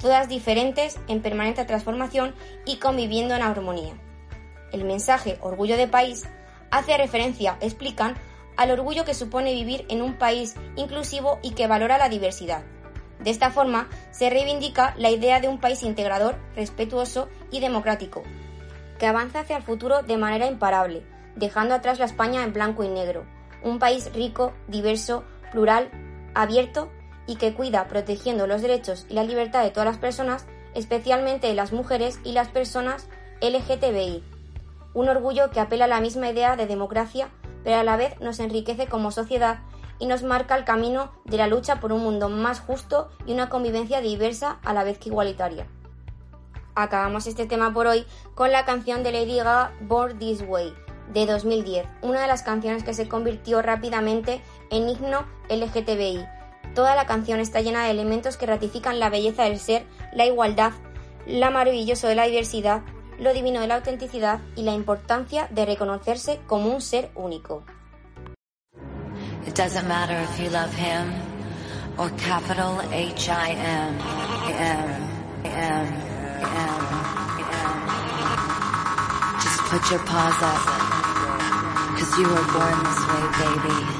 todas 0.00 0.28
diferentes, 0.28 0.98
en 1.06 1.22
permanente 1.22 1.64
transformación 1.64 2.34
y 2.66 2.76
conviviendo 2.76 3.34
en 3.34 3.42
armonía. 3.42 3.94
El 4.72 4.84
mensaje 4.84 5.38
Orgullo 5.40 5.76
de 5.76 5.86
País 5.86 6.26
hace 6.70 6.96
referencia, 6.96 7.56
explican, 7.60 8.16
al 8.56 8.70
orgullo 8.70 9.04
que 9.04 9.14
supone 9.14 9.54
vivir 9.54 9.86
en 9.88 10.02
un 10.02 10.18
país 10.18 10.54
inclusivo 10.76 11.38
y 11.42 11.52
que 11.52 11.66
valora 11.66 11.98
la 11.98 12.08
diversidad. 12.08 12.62
De 13.20 13.30
esta 13.30 13.50
forma, 13.50 13.88
se 14.10 14.30
reivindica 14.30 14.94
la 14.96 15.10
idea 15.10 15.40
de 15.40 15.48
un 15.48 15.60
país 15.60 15.82
integrador, 15.82 16.36
respetuoso 16.56 17.28
y 17.50 17.60
democrático, 17.60 18.22
que 18.98 19.06
avanza 19.06 19.40
hacia 19.40 19.56
el 19.56 19.62
futuro 19.62 20.02
de 20.02 20.16
manera 20.16 20.46
imparable, 20.46 21.04
dejando 21.36 21.74
atrás 21.74 21.98
la 21.98 22.06
España 22.06 22.42
en 22.42 22.52
blanco 22.52 22.84
y 22.84 22.88
negro, 22.88 23.26
un 23.62 23.78
país 23.78 24.12
rico, 24.14 24.52
diverso, 24.68 25.24
plural, 25.52 25.90
abierto 26.34 26.90
y 27.30 27.36
que 27.36 27.54
cuida 27.54 27.86
protegiendo 27.86 28.48
los 28.48 28.60
derechos 28.60 29.06
y 29.08 29.14
la 29.14 29.22
libertad 29.22 29.62
de 29.62 29.70
todas 29.70 29.86
las 29.86 29.98
personas, 29.98 30.46
especialmente 30.74 31.46
de 31.46 31.54
las 31.54 31.72
mujeres 31.72 32.18
y 32.24 32.32
las 32.32 32.48
personas 32.48 33.06
LGTBI. 33.40 34.24
Un 34.94 35.08
orgullo 35.08 35.52
que 35.52 35.60
apela 35.60 35.84
a 35.84 35.88
la 35.88 36.00
misma 36.00 36.28
idea 36.28 36.56
de 36.56 36.66
democracia, 36.66 37.28
pero 37.62 37.76
a 37.76 37.84
la 37.84 37.96
vez 37.96 38.18
nos 38.20 38.40
enriquece 38.40 38.88
como 38.88 39.12
sociedad 39.12 39.60
y 40.00 40.06
nos 40.06 40.24
marca 40.24 40.56
el 40.56 40.64
camino 40.64 41.12
de 41.24 41.36
la 41.36 41.46
lucha 41.46 41.78
por 41.78 41.92
un 41.92 42.02
mundo 42.02 42.28
más 42.28 42.58
justo 42.58 43.12
y 43.26 43.32
una 43.32 43.48
convivencia 43.48 44.00
diversa 44.00 44.58
a 44.64 44.74
la 44.74 44.82
vez 44.82 44.98
que 44.98 45.10
igualitaria. 45.10 45.68
Acabamos 46.74 47.28
este 47.28 47.46
tema 47.46 47.72
por 47.72 47.86
hoy 47.86 48.06
con 48.34 48.50
la 48.50 48.64
canción 48.64 49.04
de 49.04 49.12
Lady 49.12 49.36
Gaga 49.36 49.70
Born 49.82 50.18
This 50.18 50.42
Way 50.48 50.74
de 51.12 51.26
2010, 51.26 51.86
una 52.02 52.22
de 52.22 52.26
las 52.26 52.42
canciones 52.42 52.82
que 52.82 52.94
se 52.94 53.06
convirtió 53.06 53.62
rápidamente 53.62 54.42
en 54.70 54.88
himno 54.88 55.26
LGTBI 55.48 56.39
Toda 56.74 56.94
la 56.94 57.06
canción 57.06 57.40
está 57.40 57.60
llena 57.60 57.84
de 57.84 57.90
elementos 57.90 58.36
que 58.36 58.46
ratifican 58.46 59.00
la 59.00 59.10
belleza 59.10 59.44
del 59.44 59.58
ser, 59.58 59.84
la 60.14 60.26
igualdad, 60.26 60.72
la 61.26 61.50
maravilloso 61.50 62.06
de 62.06 62.14
la 62.14 62.26
diversidad, 62.26 62.82
lo 63.18 63.32
divino 63.34 63.60
de 63.60 63.66
la 63.66 63.76
autenticidad 63.76 64.40
y 64.56 64.62
la 64.62 64.72
importancia 64.72 65.48
de 65.50 65.66
reconocerse 65.66 66.40
como 66.46 66.72
un 66.72 66.80
ser 66.80 67.10
único. 67.14 67.64
It 69.46 69.54
doesn't 69.54 69.88
matter 69.88 70.16
if 70.22 70.38
you 70.38 70.50
love 70.50 70.72
him 70.74 71.12
or 71.98 72.10
capital. 72.16 72.78
Just 79.40 79.60
put 79.70 79.90
your 79.90 80.00
paws 80.04 80.42
up, 80.42 80.60
you 82.18 82.28
were 82.28 82.44
born 82.52 82.84
this 82.84 83.00
way, 83.08 83.24
baby. 83.38 83.99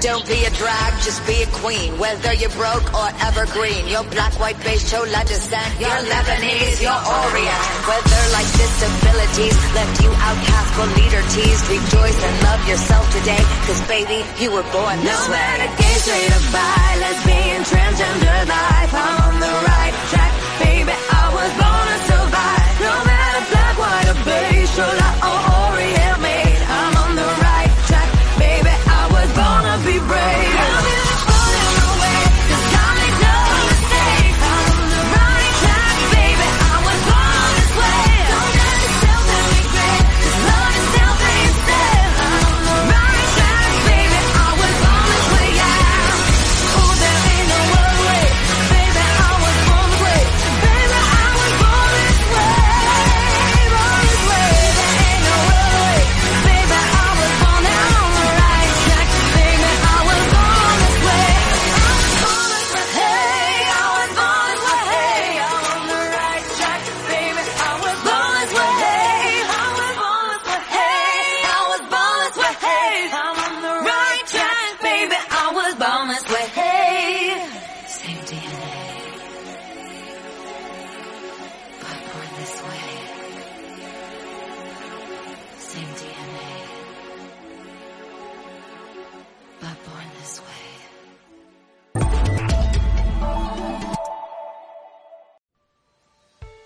just 0.00 1.26
be 1.26 1.42
a 1.42 1.46
queen, 1.64 1.98
whether 1.98 2.32
you're 2.34 2.54
broke 2.54 2.86
or 2.94 3.08
evergreen. 3.26 3.88
You're 3.88 4.04
black, 4.14 4.32
white, 4.38 4.58
beige, 4.62 4.84
chola 4.90 5.22
descent. 5.24 5.80
You're 5.80 5.88
Lebanese, 5.88 6.78
you're 6.84 7.02
Orient. 7.02 7.62
Whether 7.88 8.22
like 8.36 8.48
disabilities 8.52 9.56
left 9.74 9.94
you 10.02 10.10
outcast 10.12 10.70
but 10.76 10.88
leader 10.98 11.24
teased. 11.34 11.64
Rejoice 11.68 12.18
and 12.22 12.34
love 12.44 12.62
yourself 12.68 13.04
today, 13.16 13.42
cause 13.66 13.80
baby, 13.88 14.20
you 14.38 14.52
were 14.52 14.66
born 14.70 14.96
this 15.00 15.10
no 15.10 15.32
way. 15.32 15.40
No 15.40 15.56
matter 15.56 15.70
gay, 15.80 15.96
straight 16.04 16.32
or 16.36 16.44
bi, 16.52 16.88
lesbian, 17.02 17.60
transgender 17.66 18.38
life, 18.46 18.92
I'm 18.94 19.16
on 19.26 19.34
the 19.40 19.54
right 19.66 19.94
track. 20.12 20.32
Baby, 20.62 20.94
I 20.94 21.24
was 21.34 21.50
born 21.58 21.86
to 21.88 21.98
survive. 22.06 22.70
No 22.86 22.94
matter 23.08 23.42
black, 23.50 23.74
white 23.82 24.08
or 24.12 24.18
beige, 24.28 24.70
chola 24.76 25.08
or 25.26 25.47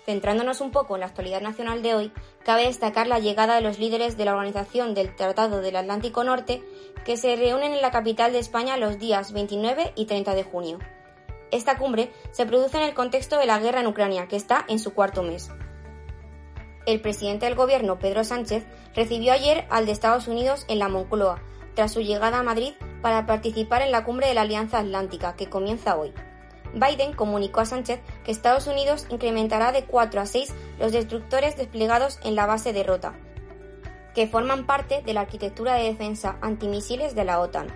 Centrándonos 0.05 0.61
un 0.61 0.71
poco 0.71 0.95
en 0.95 0.99
la 0.99 1.07
actualidad 1.07 1.41
nacional 1.41 1.81
de 1.81 1.95
hoy, 1.95 2.11
cabe 2.45 2.65
destacar 2.65 3.07
la 3.07 3.19
llegada 3.19 3.55
de 3.55 3.61
los 3.61 3.79
líderes 3.79 4.15
de 4.15 4.25
la 4.25 4.33
Organización 4.33 4.93
del 4.93 5.15
Tratado 5.15 5.61
del 5.61 5.75
Atlántico 5.75 6.23
Norte, 6.23 6.61
que 7.03 7.17
se 7.17 7.35
reúnen 7.35 7.73
en 7.73 7.81
la 7.81 7.89
capital 7.89 8.31
de 8.31 8.39
España 8.39 8.77
los 8.77 8.99
días 8.99 9.31
29 9.33 9.93
y 9.95 10.05
30 10.05 10.35
de 10.35 10.43
junio. 10.43 10.79
Esta 11.51 11.77
cumbre 11.77 12.11
se 12.31 12.45
produce 12.45 12.77
en 12.77 12.83
el 12.83 12.93
contexto 12.93 13.37
de 13.37 13.45
la 13.45 13.59
guerra 13.59 13.79
en 13.79 13.87
Ucrania, 13.87 14.27
que 14.27 14.35
está 14.35 14.65
en 14.67 14.79
su 14.79 14.93
cuarto 14.93 15.23
mes. 15.23 15.49
El 16.85 16.99
presidente 16.99 17.45
del 17.45 17.55
gobierno, 17.55 17.97
Pedro 17.97 18.23
Sánchez, 18.23 18.65
recibió 18.93 19.33
ayer 19.33 19.65
al 19.69 19.85
de 19.85 19.93
Estados 19.93 20.27
Unidos 20.27 20.65
en 20.67 20.79
la 20.79 20.89
Moncloa, 20.89 21.41
tras 21.75 21.93
su 21.93 22.01
llegada 22.01 22.39
a 22.39 22.43
Madrid 22.43 22.73
para 23.01 23.25
participar 23.25 23.81
en 23.81 23.91
la 23.91 24.03
cumbre 24.03 24.27
de 24.27 24.33
la 24.33 24.41
Alianza 24.41 24.79
Atlántica, 24.79 25.35
que 25.35 25.49
comienza 25.49 25.97
hoy. 25.97 26.13
Biden 26.73 27.13
comunicó 27.13 27.61
a 27.61 27.65
Sánchez 27.65 27.99
que 28.23 28.31
Estados 28.31 28.67
Unidos 28.67 29.05
incrementará 29.09 29.71
de 29.71 29.85
4 29.85 30.21
a 30.21 30.25
6 30.25 30.53
los 30.79 30.91
destructores 30.91 31.55
desplegados 31.55 32.19
en 32.23 32.35
la 32.35 32.45
base 32.45 32.73
de 32.73 32.83
Rota, 32.83 33.13
que 34.13 34.27
forman 34.27 34.65
parte 34.65 35.01
de 35.03 35.13
la 35.13 35.21
arquitectura 35.21 35.75
de 35.75 35.85
defensa 35.85 36.37
antimisiles 36.41 37.15
de 37.15 37.25
la 37.25 37.39
OTAN. 37.39 37.67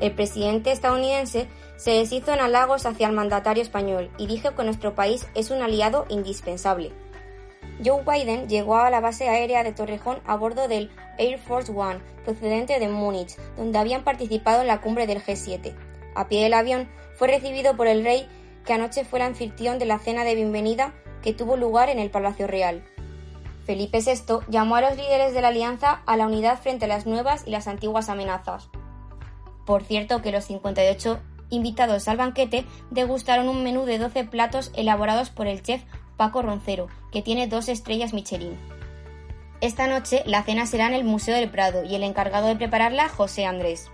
El 0.00 0.14
presidente 0.14 0.72
estadounidense 0.72 1.48
se 1.76 1.92
deshizo 1.92 2.32
en 2.32 2.40
halagos 2.40 2.86
hacia 2.86 3.06
el 3.06 3.14
mandatario 3.14 3.62
español 3.62 4.10
y 4.18 4.26
dijo 4.26 4.54
que 4.54 4.64
nuestro 4.64 4.94
país 4.94 5.26
es 5.34 5.50
un 5.50 5.62
aliado 5.62 6.06
indispensable. 6.08 6.92
Joe 7.84 8.02
Biden 8.04 8.48
llegó 8.48 8.76
a 8.76 8.90
la 8.90 9.00
base 9.00 9.28
aérea 9.28 9.62
de 9.62 9.72
Torrejón 9.72 10.18
a 10.26 10.36
bordo 10.36 10.68
del 10.68 10.90
Air 11.18 11.38
Force 11.38 11.72
One, 11.72 12.00
procedente 12.24 12.78
de 12.78 12.88
Múnich, 12.88 13.36
donde 13.56 13.78
habían 13.78 14.04
participado 14.04 14.60
en 14.60 14.66
la 14.66 14.80
cumbre 14.80 15.06
del 15.06 15.22
G7. 15.22 15.74
A 16.14 16.28
pie 16.28 16.42
del 16.42 16.54
avión 16.54 16.88
fue 17.16 17.28
recibido 17.28 17.76
por 17.76 17.86
el 17.86 18.04
rey 18.04 18.28
que 18.64 18.74
anoche 18.74 19.04
fue 19.04 19.18
el 19.18 19.26
anfitrión 19.26 19.78
de 19.78 19.86
la 19.86 19.98
cena 19.98 20.24
de 20.24 20.34
bienvenida 20.34 20.92
que 21.22 21.32
tuvo 21.32 21.56
lugar 21.56 21.88
en 21.88 21.98
el 21.98 22.10
Palacio 22.10 22.46
Real. 22.46 22.84
Felipe 23.64 24.00
VI 24.00 24.40
llamó 24.48 24.76
a 24.76 24.80
los 24.80 24.96
líderes 24.96 25.32
de 25.32 25.40
la 25.40 25.48
alianza 25.48 26.02
a 26.06 26.16
la 26.16 26.26
unidad 26.26 26.58
frente 26.60 26.86
a 26.86 26.88
las 26.88 27.06
nuevas 27.06 27.44
y 27.46 27.50
las 27.50 27.68
antiguas 27.68 28.08
amenazas. 28.08 28.68
Por 29.64 29.84
cierto 29.84 30.22
que 30.22 30.32
los 30.32 30.44
58 30.44 31.20
invitados 31.50 32.08
al 32.08 32.16
banquete 32.16 32.64
degustaron 32.90 33.48
un 33.48 33.62
menú 33.62 33.84
de 33.84 33.98
12 33.98 34.24
platos 34.24 34.72
elaborados 34.74 35.30
por 35.30 35.46
el 35.46 35.62
chef 35.62 35.82
Paco 36.20 36.42
Roncero, 36.42 36.88
que 37.10 37.22
tiene 37.22 37.46
dos 37.46 37.70
estrellas 37.70 38.12
Michelin. 38.12 38.58
Esta 39.62 39.86
noche 39.86 40.22
la 40.26 40.42
cena 40.42 40.66
será 40.66 40.86
en 40.86 40.92
el 40.92 41.02
Museo 41.02 41.34
del 41.34 41.50
Prado 41.50 41.82
y 41.82 41.94
el 41.94 42.02
encargado 42.02 42.46
de 42.48 42.56
prepararla 42.56 43.08
José 43.08 43.46
Andrés. 43.46 43.90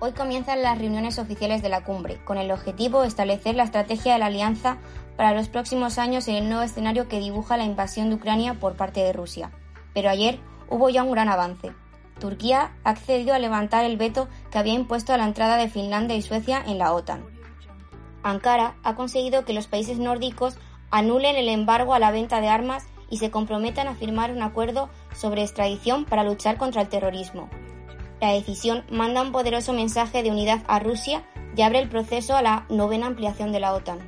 Hoy 0.00 0.10
comienzan 0.10 0.60
las 0.60 0.76
reuniones 0.76 1.20
oficiales 1.20 1.62
de 1.62 1.68
la 1.68 1.84
cumbre, 1.84 2.18
con 2.24 2.36
el 2.36 2.50
objetivo 2.50 3.02
de 3.02 3.06
establecer 3.06 3.54
la 3.54 3.62
estrategia 3.62 4.14
de 4.14 4.18
la 4.18 4.26
alianza 4.26 4.78
para 5.16 5.34
los 5.34 5.48
próximos 5.48 5.98
años 5.98 6.26
en 6.26 6.34
el 6.34 6.48
nuevo 6.48 6.64
escenario 6.64 7.06
que 7.06 7.20
dibuja 7.20 7.56
la 7.56 7.62
invasión 7.62 8.08
de 8.08 8.16
Ucrania 8.16 8.54
por 8.54 8.74
parte 8.74 9.04
de 9.04 9.12
Rusia. 9.12 9.52
Pero 9.94 10.10
ayer 10.10 10.40
hubo 10.68 10.90
ya 10.90 11.04
un 11.04 11.12
gran 11.12 11.28
avance. 11.28 11.70
Turquía 12.18 12.72
ha 12.82 12.90
accedido 12.90 13.34
a 13.34 13.38
levantar 13.38 13.84
el 13.84 13.96
veto 13.96 14.26
que 14.50 14.58
había 14.58 14.74
impuesto 14.74 15.14
a 15.14 15.16
la 15.16 15.26
entrada 15.26 15.58
de 15.58 15.68
Finlandia 15.68 16.16
y 16.16 16.22
Suecia 16.22 16.60
en 16.66 16.78
la 16.78 16.92
OTAN. 16.92 17.24
Ankara 18.24 18.76
ha 18.82 18.94
conseguido 18.94 19.44
que 19.44 19.52
los 19.52 19.66
países 19.66 19.98
nórdicos 19.98 20.56
anulen 20.92 21.36
el 21.36 21.48
embargo 21.48 21.94
a 21.94 21.98
la 21.98 22.12
venta 22.12 22.40
de 22.40 22.48
armas 22.48 22.86
y 23.10 23.16
se 23.16 23.30
comprometan 23.30 23.88
a 23.88 23.94
firmar 23.94 24.30
un 24.30 24.42
acuerdo 24.42 24.88
sobre 25.14 25.42
extradición 25.42 26.04
para 26.04 26.22
luchar 26.22 26.58
contra 26.58 26.82
el 26.82 26.88
terrorismo. 26.88 27.48
La 28.20 28.32
decisión 28.32 28.84
manda 28.90 29.22
un 29.22 29.32
poderoso 29.32 29.72
mensaje 29.72 30.22
de 30.22 30.30
unidad 30.30 30.62
a 30.68 30.78
Rusia 30.78 31.24
y 31.56 31.62
abre 31.62 31.80
el 31.80 31.88
proceso 31.88 32.36
a 32.36 32.42
la 32.42 32.66
novena 32.68 33.06
ampliación 33.06 33.50
de 33.50 33.60
la 33.60 33.74
OTAN. 33.74 33.98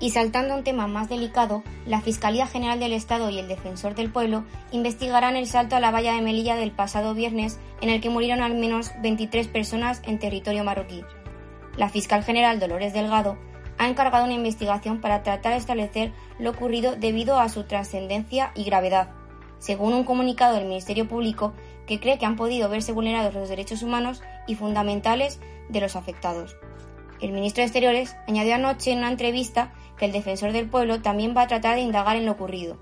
Y 0.00 0.10
saltando 0.10 0.52
a 0.52 0.56
un 0.58 0.64
tema 0.64 0.86
más 0.86 1.08
delicado, 1.08 1.62
la 1.86 2.02
Fiscalía 2.02 2.46
General 2.46 2.78
del 2.78 2.92
Estado 2.92 3.30
y 3.30 3.38
el 3.38 3.48
Defensor 3.48 3.94
del 3.94 4.12
Pueblo 4.12 4.44
investigarán 4.72 5.36
el 5.36 5.46
salto 5.46 5.76
a 5.76 5.80
la 5.80 5.90
valla 5.90 6.12
de 6.12 6.20
Melilla 6.20 6.56
del 6.56 6.72
pasado 6.72 7.14
viernes 7.14 7.58
en 7.80 7.88
el 7.88 8.00
que 8.00 8.10
murieron 8.10 8.42
al 8.42 8.54
menos 8.54 8.90
23 9.00 9.48
personas 9.48 10.02
en 10.04 10.18
territorio 10.18 10.64
marroquí. 10.64 11.02
La 11.76 11.88
fiscal 11.88 12.22
general 12.24 12.60
Dolores 12.60 12.92
Delgado 12.92 13.36
ha 13.78 13.88
encargado 13.88 14.24
una 14.24 14.34
investigación 14.34 15.00
para 15.00 15.22
tratar 15.22 15.52
de 15.52 15.58
establecer 15.58 16.12
lo 16.38 16.50
ocurrido 16.50 16.96
debido 16.96 17.38
a 17.38 17.48
su 17.48 17.64
trascendencia 17.64 18.52
y 18.54 18.64
gravedad 18.64 19.08
según 19.64 19.94
un 19.94 20.04
comunicado 20.04 20.56
del 20.56 20.66
Ministerio 20.66 21.08
Público 21.08 21.54
que 21.86 21.98
cree 21.98 22.18
que 22.18 22.26
han 22.26 22.36
podido 22.36 22.68
verse 22.68 22.92
vulnerados 22.92 23.32
los 23.32 23.48
derechos 23.48 23.82
humanos 23.82 24.22
y 24.46 24.56
fundamentales 24.56 25.40
de 25.70 25.80
los 25.80 25.96
afectados. 25.96 26.54
El 27.22 27.32
ministro 27.32 27.62
de 27.62 27.66
Exteriores 27.66 28.14
añadió 28.28 28.54
anoche 28.54 28.92
en 28.92 28.98
una 28.98 29.10
entrevista 29.10 29.72
que 29.96 30.04
el 30.04 30.12
defensor 30.12 30.52
del 30.52 30.68
pueblo 30.68 31.00
también 31.00 31.34
va 31.34 31.42
a 31.42 31.46
tratar 31.46 31.76
de 31.76 31.80
indagar 31.80 32.16
en 32.16 32.26
lo 32.26 32.32
ocurrido. 32.32 32.76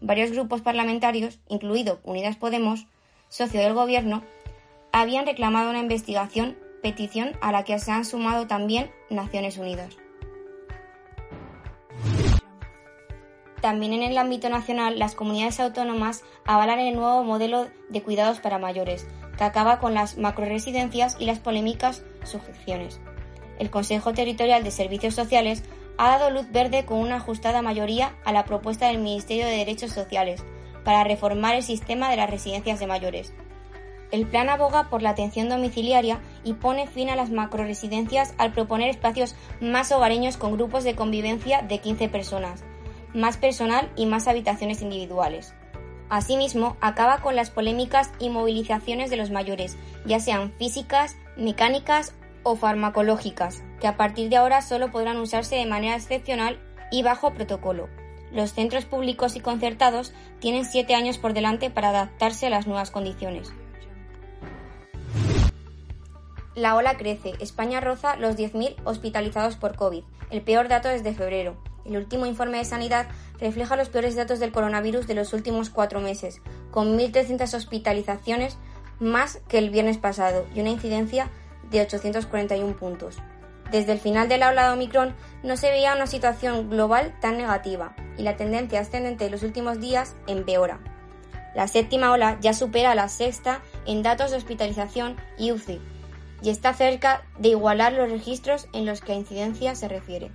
Varios 0.00 0.30
grupos 0.30 0.62
parlamentarios, 0.62 1.38
incluido 1.48 2.00
Unidas 2.02 2.36
Podemos, 2.36 2.86
socio 3.28 3.60
del 3.60 3.74
gobierno, 3.74 4.22
habían 4.90 5.26
reclamado 5.26 5.68
una 5.68 5.80
investigación, 5.80 6.56
petición 6.82 7.32
a 7.40 7.52
la 7.52 7.64
que 7.64 7.78
se 7.78 7.92
han 7.92 8.04
sumado 8.04 8.46
también 8.46 8.90
Naciones 9.08 9.56
Unidas. 9.56 9.96
También 13.60 13.92
en 13.92 14.02
el 14.02 14.18
ámbito 14.18 14.48
nacional, 14.48 14.98
las 14.98 15.14
comunidades 15.14 15.60
autónomas 15.60 16.24
avalan 16.44 16.80
el 16.80 16.96
nuevo 16.96 17.22
modelo 17.22 17.68
de 17.90 18.02
cuidados 18.02 18.40
para 18.40 18.58
mayores, 18.58 19.06
que 19.38 19.44
acaba 19.44 19.78
con 19.78 19.94
las 19.94 20.18
macroresidencias 20.18 21.16
y 21.20 21.26
las 21.26 21.38
polémicas 21.38 22.02
sujeciones. 22.24 23.00
El 23.60 23.70
Consejo 23.70 24.12
Territorial 24.12 24.64
de 24.64 24.72
Servicios 24.72 25.14
Sociales 25.14 25.62
ha 25.96 26.18
dado 26.18 26.30
luz 26.30 26.50
verde 26.50 26.84
con 26.84 26.98
una 26.98 27.16
ajustada 27.16 27.62
mayoría 27.62 28.16
a 28.24 28.32
la 28.32 28.44
propuesta 28.44 28.88
del 28.88 28.98
Ministerio 28.98 29.46
de 29.46 29.58
Derechos 29.58 29.92
Sociales 29.92 30.42
para 30.84 31.04
reformar 31.04 31.54
el 31.54 31.62
sistema 31.62 32.10
de 32.10 32.16
las 32.16 32.30
residencias 32.30 32.80
de 32.80 32.88
mayores. 32.88 33.32
El 34.12 34.26
plan 34.26 34.48
aboga 34.48 34.88
por 34.88 35.02
la 35.02 35.10
atención 35.10 35.48
domiciliaria 35.48 36.20
y 36.44 36.52
pone 36.52 36.86
fin 36.86 37.10
a 37.10 37.16
las 37.16 37.30
macroresidencias 37.30 38.34
al 38.38 38.52
proponer 38.52 38.90
espacios 38.90 39.34
más 39.60 39.90
hogareños 39.90 40.36
con 40.36 40.52
grupos 40.52 40.84
de 40.84 40.94
convivencia 40.94 41.62
de 41.62 41.78
15 41.78 42.08
personas 42.08 42.62
más 43.14 43.36
personal 43.36 43.90
y 43.96 44.06
más 44.06 44.28
habitaciones 44.28 44.82
individuales. 44.82 45.54
Asimismo, 46.08 46.76
acaba 46.80 47.18
con 47.18 47.36
las 47.36 47.50
polémicas 47.50 48.10
y 48.18 48.28
movilizaciones 48.28 49.10
de 49.10 49.16
los 49.16 49.30
mayores, 49.30 49.76
ya 50.04 50.20
sean 50.20 50.52
físicas, 50.58 51.16
mecánicas 51.36 52.14
o 52.42 52.56
farmacológicas, 52.56 53.62
que 53.80 53.86
a 53.86 53.96
partir 53.96 54.28
de 54.28 54.36
ahora 54.36 54.60
solo 54.62 54.90
podrán 54.90 55.18
usarse 55.18 55.56
de 55.56 55.66
manera 55.66 55.96
excepcional 55.96 56.60
y 56.90 57.02
bajo 57.02 57.32
protocolo. 57.32 57.88
Los 58.30 58.52
centros 58.52 58.84
públicos 58.84 59.36
y 59.36 59.40
concertados 59.40 60.12
tienen 60.40 60.64
siete 60.64 60.94
años 60.94 61.18
por 61.18 61.34
delante 61.34 61.70
para 61.70 61.90
adaptarse 61.90 62.46
a 62.46 62.50
las 62.50 62.66
nuevas 62.66 62.90
condiciones. 62.90 63.52
La 66.54 66.76
ola 66.76 66.98
crece. 66.98 67.32
España 67.40 67.80
roza 67.80 68.16
los 68.16 68.36
10.000 68.36 68.76
hospitalizados 68.84 69.56
por 69.56 69.74
COVID, 69.74 70.04
el 70.30 70.42
peor 70.42 70.68
dato 70.68 70.88
desde 70.88 71.14
febrero. 71.14 71.56
El 71.86 71.96
último 71.96 72.26
informe 72.26 72.58
de 72.58 72.66
sanidad 72.66 73.08
refleja 73.40 73.74
los 73.74 73.88
peores 73.88 74.16
datos 74.16 74.38
del 74.38 74.52
coronavirus 74.52 75.06
de 75.06 75.14
los 75.14 75.32
últimos 75.32 75.70
cuatro 75.70 76.00
meses, 76.00 76.42
con 76.70 76.98
1.300 76.98 77.54
hospitalizaciones 77.54 78.58
más 79.00 79.38
que 79.48 79.58
el 79.58 79.70
viernes 79.70 79.96
pasado 79.96 80.46
y 80.54 80.60
una 80.60 80.70
incidencia 80.70 81.30
de 81.70 81.80
841 81.80 82.76
puntos. 82.76 83.16
Desde 83.70 83.92
el 83.92 83.98
final 83.98 84.28
de 84.28 84.36
la 84.36 84.50
ola 84.50 84.66
de 84.66 84.74
Omicron 84.74 85.14
no 85.42 85.56
se 85.56 85.70
veía 85.70 85.94
una 85.94 86.06
situación 86.06 86.68
global 86.68 87.14
tan 87.20 87.38
negativa 87.38 87.96
y 88.18 88.22
la 88.22 88.36
tendencia 88.36 88.80
ascendente 88.80 89.24
de 89.24 89.30
los 89.30 89.42
últimos 89.42 89.80
días 89.80 90.14
empeora. 90.26 90.80
La 91.54 91.66
séptima 91.66 92.12
ola 92.12 92.36
ya 92.42 92.52
supera 92.52 92.92
a 92.92 92.94
la 92.94 93.08
sexta 93.08 93.62
en 93.86 94.02
datos 94.02 94.30
de 94.30 94.36
hospitalización 94.36 95.16
y 95.38 95.52
UCI 95.52 95.80
y 96.42 96.50
está 96.50 96.74
cerca 96.74 97.22
de 97.38 97.50
igualar 97.50 97.92
los 97.92 98.10
registros 98.10 98.68
en 98.72 98.84
los 98.84 99.00
que 99.00 99.12
a 99.12 99.16
incidencia 99.16 99.74
se 99.74 99.88
refiere. 99.88 100.30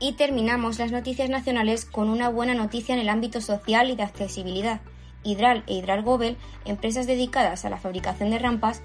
Y 0.00 0.12
terminamos 0.12 0.78
las 0.78 0.92
noticias 0.92 1.28
nacionales 1.28 1.84
con 1.84 2.08
una 2.08 2.28
buena 2.28 2.54
noticia 2.54 2.94
en 2.94 3.00
el 3.00 3.08
ámbito 3.08 3.40
social 3.40 3.90
y 3.90 3.96
de 3.96 4.04
accesibilidad. 4.04 4.80
Hidral 5.24 5.64
e 5.66 5.74
Hidral 5.74 6.02
Gobel, 6.02 6.36
empresas 6.64 7.06
dedicadas 7.06 7.64
a 7.64 7.70
la 7.70 7.78
fabricación 7.78 8.30
de 8.30 8.38
rampas, 8.38 8.82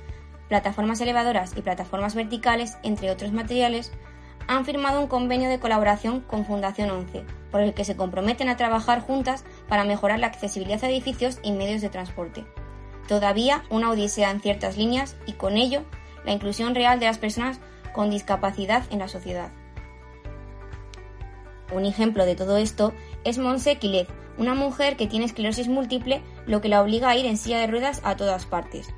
plataformas 0.50 1.02
elevadoras 1.02 1.56
y 1.56 1.62
plataformas 1.62 2.16
verticales, 2.16 2.78
entre 2.84 3.12
otros 3.12 3.32
materiales, 3.32 3.92
han 4.48 4.66
firmado 4.66 5.00
un 5.00 5.08
convenio 5.08 5.50
de 5.50 5.60
colaboración 5.60 6.22
con 6.22 6.46
Fundación 6.46 6.90
11, 6.90 7.24
por 7.52 7.62
el 7.62 7.74
que 7.74 7.86
se 7.86 7.96
comprometen 7.96 8.50
a 8.50 8.58
trabajar 8.58 9.02
juntas 9.02 9.46
para 9.68 9.86
mejorar 9.86 10.20
la 10.20 10.28
accesibilidad 10.28 10.84
a 10.84 10.90
edificios 10.90 11.40
y 11.44 11.54
medios 11.54 11.82
de 11.82 11.90
transporte. 11.90 12.44
Todavía 13.14 13.64
una 13.70 13.92
odisea 13.92 14.32
en 14.32 14.42
ciertas 14.42 14.76
líneas 14.76 15.16
y 15.28 15.34
con 15.34 15.56
ello 15.56 15.84
la 16.26 16.32
inclusión 16.32 16.74
real 16.74 17.00
de 17.00 17.06
las 17.06 17.20
personas 17.20 17.60
con 17.94 18.10
discapacidad 18.10 18.86
en 18.90 18.98
la 18.98 19.08
sociedad. 19.08 19.52
Un 21.72 21.86
ejemplo 21.86 22.26
de 22.26 22.34
todo 22.34 22.58
esto 22.58 22.92
es 23.24 23.38
Monse 23.38 23.78
Quilez, 23.78 24.08
una 24.40 24.56
mujer 24.56 24.98
que 24.98 25.06
tiene 25.06 25.26
esclerosis 25.26 25.68
múltiple, 25.68 26.24
lo 26.48 26.60
que 26.60 26.70
la 26.70 26.82
obliga 26.82 27.08
a 27.08 27.16
ir 27.16 27.28
en 27.28 27.38
silla 27.38 27.60
de 27.60 27.68
ruedas 27.68 28.02
a 28.04 28.16
todas 28.16 28.48
partes. 28.48 28.90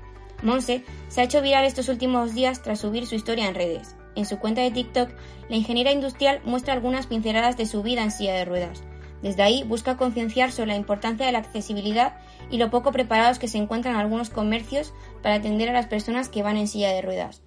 Monse 0.42 0.86
se 1.10 1.20
ha 1.20 1.26
hecho 1.26 1.42
viral 1.42 1.66
estos 1.66 1.90
últimos 1.90 2.34
días 2.34 2.64
tras 2.64 2.80
subir 2.80 3.08
su 3.08 3.16
historia 3.16 3.50
en 3.50 3.56
redes. 3.56 3.98
en 4.16 4.26
su 4.26 4.40
cuenta 4.40 4.62
de 4.62 4.72
TikTok, 4.72 5.10
la 5.50 5.58
ingeniera 5.58 5.92
industrial 5.92 6.40
muestra 6.46 6.74
algunas 6.74 7.06
pinceladas 7.06 7.58
de 7.58 7.66
su 7.66 7.84
vida 7.84 8.02
en 8.02 8.12
silla 8.12 8.36
de 8.36 8.46
ruedas. 8.46 8.82
Desde 9.26 9.42
ahí 9.42 9.64
busca 9.64 9.98
concienciar 9.98 10.52
sobre 10.52 10.68
la 10.68 10.76
importancia 10.76 11.26
de 11.26 11.32
la 11.32 11.40
accesibilidad 11.40 12.14
y 12.52 12.60
lo 12.60 12.70
poco 12.70 12.92
preparados 12.92 13.40
que 13.40 13.48
se 13.48 13.58
encuentran 13.58 13.96
algunos 13.96 14.30
comercios 14.30 14.94
para 15.24 15.34
atender 15.34 15.68
a 15.68 15.74
las 15.74 15.88
personas 15.88 16.30
que 16.30 16.44
van 16.44 16.58
en 16.58 16.68
silla 16.68 16.92
de 16.92 17.02
ruedas. 17.02 17.42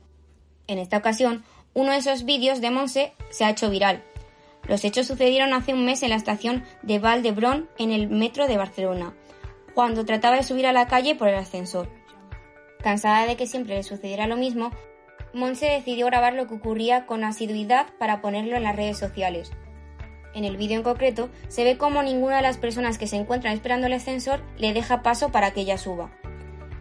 En 0.66 0.81
esta 0.81 0.97
ocasión, 0.97 1.45
uno 1.74 1.93
de 1.93 1.99
esos 1.99 2.24
vídeos 2.24 2.61
de 2.61 2.72
Monse 2.72 3.12
se 3.31 3.45
ha 3.45 3.51
hecho 3.51 3.70
viral. 3.70 4.03
Los 4.66 4.85
hechos 4.85 5.07
sucedieron 5.07 5.53
hace 5.53 5.72
un 5.72 5.85
mes 5.85 6.03
en 6.03 6.09
la 6.11 6.16
estación 6.16 6.64
de 6.83 6.99
Valdebron 6.99 7.68
en 7.79 7.93
el 7.93 8.09
metro 8.09 8.49
de 8.49 8.57
Barcelona, 8.57 9.14
cuando 9.72 10.05
trataba 10.05 10.35
de 10.35 10.43
subir 10.43 10.66
a 10.66 10.72
la 10.72 10.89
calle 10.89 11.14
por 11.14 11.29
el 11.29 11.37
ascensor. 11.37 11.89
Cansada 12.83 13.24
de 13.24 13.37
que 13.37 13.47
siempre 13.47 13.76
le 13.76 13.85
sucediera 13.85 14.26
lo 14.26 14.37
mismo, 14.37 14.72
Monse 15.33 15.66
decidió 15.66 16.07
grabar 16.07 16.35
lo 16.35 16.49
que 16.49 16.55
ocurría 16.55 17.07
con 17.07 17.22
asiduidad 17.22 17.87
para 18.01 18.20
ponerlo 18.20 18.57
en 18.57 18.64
las 18.64 18.74
redes 18.74 18.99
sociales. 18.99 19.53
En 20.35 20.45
el 20.45 20.57
vídeo 20.57 20.76
en 20.76 20.83
concreto 20.83 21.31
se 21.49 21.64
ve 21.64 21.79
como 21.79 22.03
ninguna 22.03 22.37
de 22.37 22.43
las 22.43 22.59
personas 22.59 22.99
que 22.99 23.07
se 23.07 23.16
encuentran 23.16 23.55
esperando 23.55 23.87
el 23.87 23.93
ascensor 23.93 24.41
le 24.59 24.72
deja 24.72 25.03
paso 25.03 25.31
para 25.31 25.53
que 25.53 25.62
ella 25.62 25.79
suba. 25.79 26.11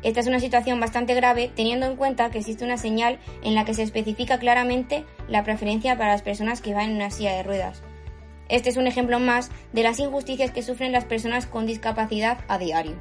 Esta 0.04 0.20
es 0.20 0.28
una 0.28 0.40
situación 0.40 0.80
bastante 0.80 1.16
grave 1.16 1.52
teniendo 1.56 1.86
en 1.86 1.96
cuenta 1.96 2.30
que 2.30 2.38
existe 2.38 2.64
una 2.64 2.78
señal 2.78 3.20
en 3.44 3.56
la 3.56 3.66
que 3.66 3.74
se 3.74 3.84
especifica 3.84 4.38
claramente 4.38 5.06
la 5.28 5.44
preferencia 5.44 5.98
para 5.98 6.12
las 6.12 6.22
personas 6.22 6.62
que 6.62 6.74
van 6.74 6.92
en 6.92 6.96
una 6.98 7.12
silla 7.12 7.34
de 7.34 7.44
ruedas. 7.44 7.82
Este 8.50 8.70
es 8.70 8.78
un 8.78 8.88
ejemplo 8.88 9.20
más 9.20 9.50
de 9.74 9.84
las 9.84 10.00
injusticias 10.00 10.52
que 10.52 10.62
sufren 10.62 10.92
las 10.92 11.06
personas 11.06 11.48
con 11.48 11.66
discapacidad 11.66 12.40
a 12.48 12.58
diario. 12.58 12.96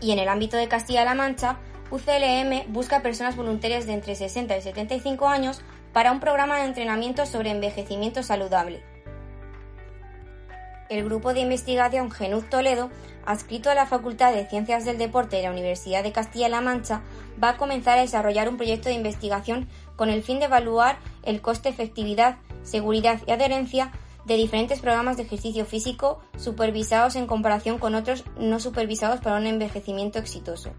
Y 0.00 0.12
en 0.12 0.18
el 0.18 0.28
ámbito 0.28 0.56
de 0.56 0.66
Castilla-La 0.66 1.14
Mancha, 1.14 1.58
UCLM 1.90 2.72
busca 2.72 3.02
personas 3.02 3.34
voluntarias 3.34 3.86
de 3.86 3.94
entre 3.94 4.14
60 4.14 4.56
y 4.56 4.62
75 4.62 5.26
años 5.26 5.60
para 5.92 6.12
un 6.12 6.20
programa 6.20 6.58
de 6.58 6.66
entrenamiento 6.66 7.26
sobre 7.26 7.50
envejecimiento 7.50 8.22
saludable. 8.22 8.82
El 10.88 11.04
grupo 11.04 11.34
de 11.34 11.40
investigación 11.40 12.10
Genuz 12.10 12.48
Toledo, 12.48 12.90
adscrito 13.24 13.70
a 13.70 13.74
la 13.74 13.86
Facultad 13.86 14.32
de 14.32 14.48
Ciencias 14.48 14.84
del 14.84 14.98
Deporte 14.98 15.36
de 15.36 15.42
la 15.42 15.50
Universidad 15.50 16.02
de 16.02 16.12
Castilla-La 16.12 16.60
Mancha, 16.60 17.02
va 17.42 17.50
a 17.50 17.56
comenzar 17.56 17.98
a 17.98 18.02
desarrollar 18.02 18.48
un 18.48 18.56
proyecto 18.56 18.88
de 18.88 18.96
investigación 18.96 19.68
con 19.96 20.10
el 20.10 20.22
fin 20.22 20.38
de 20.38 20.46
evaluar 20.46 20.98
el 21.22 21.40
coste, 21.40 21.68
efectividad, 21.68 22.38
seguridad 22.62 23.20
y 23.26 23.32
adherencia 23.32 23.92
de 24.24 24.36
diferentes 24.36 24.80
programas 24.80 25.16
de 25.16 25.24
ejercicio 25.24 25.64
físico 25.64 26.20
supervisados 26.36 27.16
en 27.16 27.26
comparación 27.26 27.78
con 27.78 27.94
otros 27.94 28.24
no 28.38 28.60
supervisados 28.60 29.20
para 29.20 29.36
un 29.36 29.46
envejecimiento 29.46 30.18
exitoso. 30.18 30.72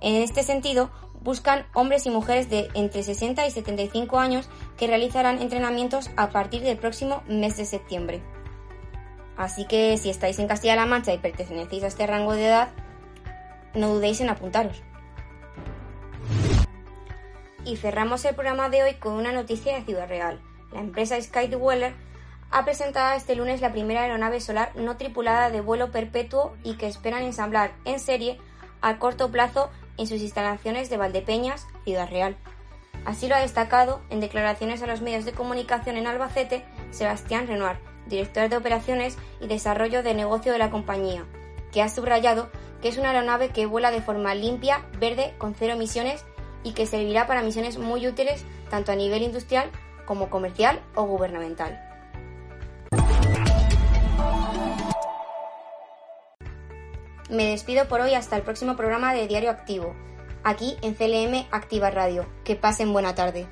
En 0.00 0.16
este 0.16 0.42
sentido, 0.42 0.90
buscan 1.20 1.66
hombres 1.74 2.06
y 2.06 2.10
mujeres 2.10 2.48
de 2.48 2.68
entre 2.74 3.02
60 3.02 3.46
y 3.46 3.50
75 3.50 4.18
años 4.18 4.48
que 4.76 4.86
realizarán 4.86 5.40
entrenamientos 5.40 6.10
a 6.16 6.30
partir 6.30 6.62
del 6.62 6.78
próximo 6.78 7.22
mes 7.28 7.56
de 7.56 7.66
septiembre. 7.66 8.22
Así 9.36 9.66
que 9.66 9.96
si 9.98 10.10
estáis 10.10 10.38
en 10.38 10.48
Castilla-La 10.48 10.86
Mancha 10.86 11.12
y 11.12 11.18
pertenecéis 11.18 11.84
a 11.84 11.86
este 11.86 12.06
rango 12.06 12.32
de 12.32 12.46
edad, 12.46 12.68
no 13.74 13.94
dudéis 13.94 14.20
en 14.20 14.30
apuntaros. 14.30 14.82
Y 17.64 17.76
cerramos 17.76 18.24
el 18.24 18.34
programa 18.34 18.68
de 18.68 18.82
hoy 18.82 18.94
con 18.94 19.12
una 19.14 19.32
noticia 19.32 19.74
de 19.74 19.84
Ciudad 19.84 20.08
Real. 20.08 20.40
La 20.72 20.80
empresa 20.80 21.20
Skydweller 21.20 21.94
ha 22.50 22.64
presentado 22.64 23.16
este 23.16 23.36
lunes 23.36 23.60
la 23.60 23.72
primera 23.72 24.02
aeronave 24.02 24.40
solar 24.40 24.72
no 24.74 24.96
tripulada 24.96 25.50
de 25.50 25.60
vuelo 25.60 25.90
perpetuo 25.90 26.56
y 26.64 26.74
que 26.74 26.86
esperan 26.86 27.22
ensamblar 27.22 27.72
en 27.84 28.00
serie 28.00 28.38
a 28.80 28.98
corto 28.98 29.30
plazo 29.30 29.70
en 30.00 30.06
sus 30.06 30.22
instalaciones 30.22 30.88
de 30.88 30.96
Valdepeñas, 30.96 31.66
Ciudad 31.84 32.08
Real. 32.08 32.34
Así 33.04 33.28
lo 33.28 33.36
ha 33.36 33.40
destacado 33.40 34.00
en 34.08 34.20
declaraciones 34.20 34.82
a 34.82 34.86
los 34.86 35.02
medios 35.02 35.26
de 35.26 35.32
comunicación 35.32 35.96
en 35.96 36.06
Albacete 36.06 36.64
Sebastián 36.90 37.46
Renoir, 37.46 37.76
director 38.06 38.48
de 38.48 38.56
operaciones 38.56 39.18
y 39.40 39.46
desarrollo 39.46 40.02
de 40.02 40.14
negocio 40.14 40.52
de 40.52 40.58
la 40.58 40.70
compañía, 40.70 41.26
que 41.70 41.82
ha 41.82 41.88
subrayado 41.90 42.50
que 42.80 42.88
es 42.88 42.96
una 42.96 43.10
aeronave 43.10 43.50
que 43.50 43.66
vuela 43.66 43.90
de 43.90 44.00
forma 44.00 44.34
limpia, 44.34 44.86
verde, 44.98 45.34
con 45.36 45.54
cero 45.54 45.74
emisiones 45.74 46.24
y 46.64 46.72
que 46.72 46.86
servirá 46.86 47.26
para 47.26 47.42
misiones 47.42 47.76
muy 47.76 48.06
útiles 48.06 48.44
tanto 48.70 48.92
a 48.92 48.96
nivel 48.96 49.22
industrial 49.22 49.70
como 50.06 50.30
comercial 50.30 50.80
o 50.94 51.04
gubernamental. 51.04 51.78
Me 57.30 57.50
despido 57.50 57.86
por 57.86 58.00
hoy 58.00 58.14
hasta 58.14 58.36
el 58.36 58.42
próximo 58.42 58.76
programa 58.76 59.14
de 59.14 59.28
Diario 59.28 59.50
Activo, 59.50 59.94
aquí 60.42 60.76
en 60.82 60.94
CLM 60.94 61.46
Activa 61.52 61.88
Radio. 61.90 62.26
Que 62.42 62.56
pasen 62.56 62.92
buena 62.92 63.14
tarde. 63.14 63.46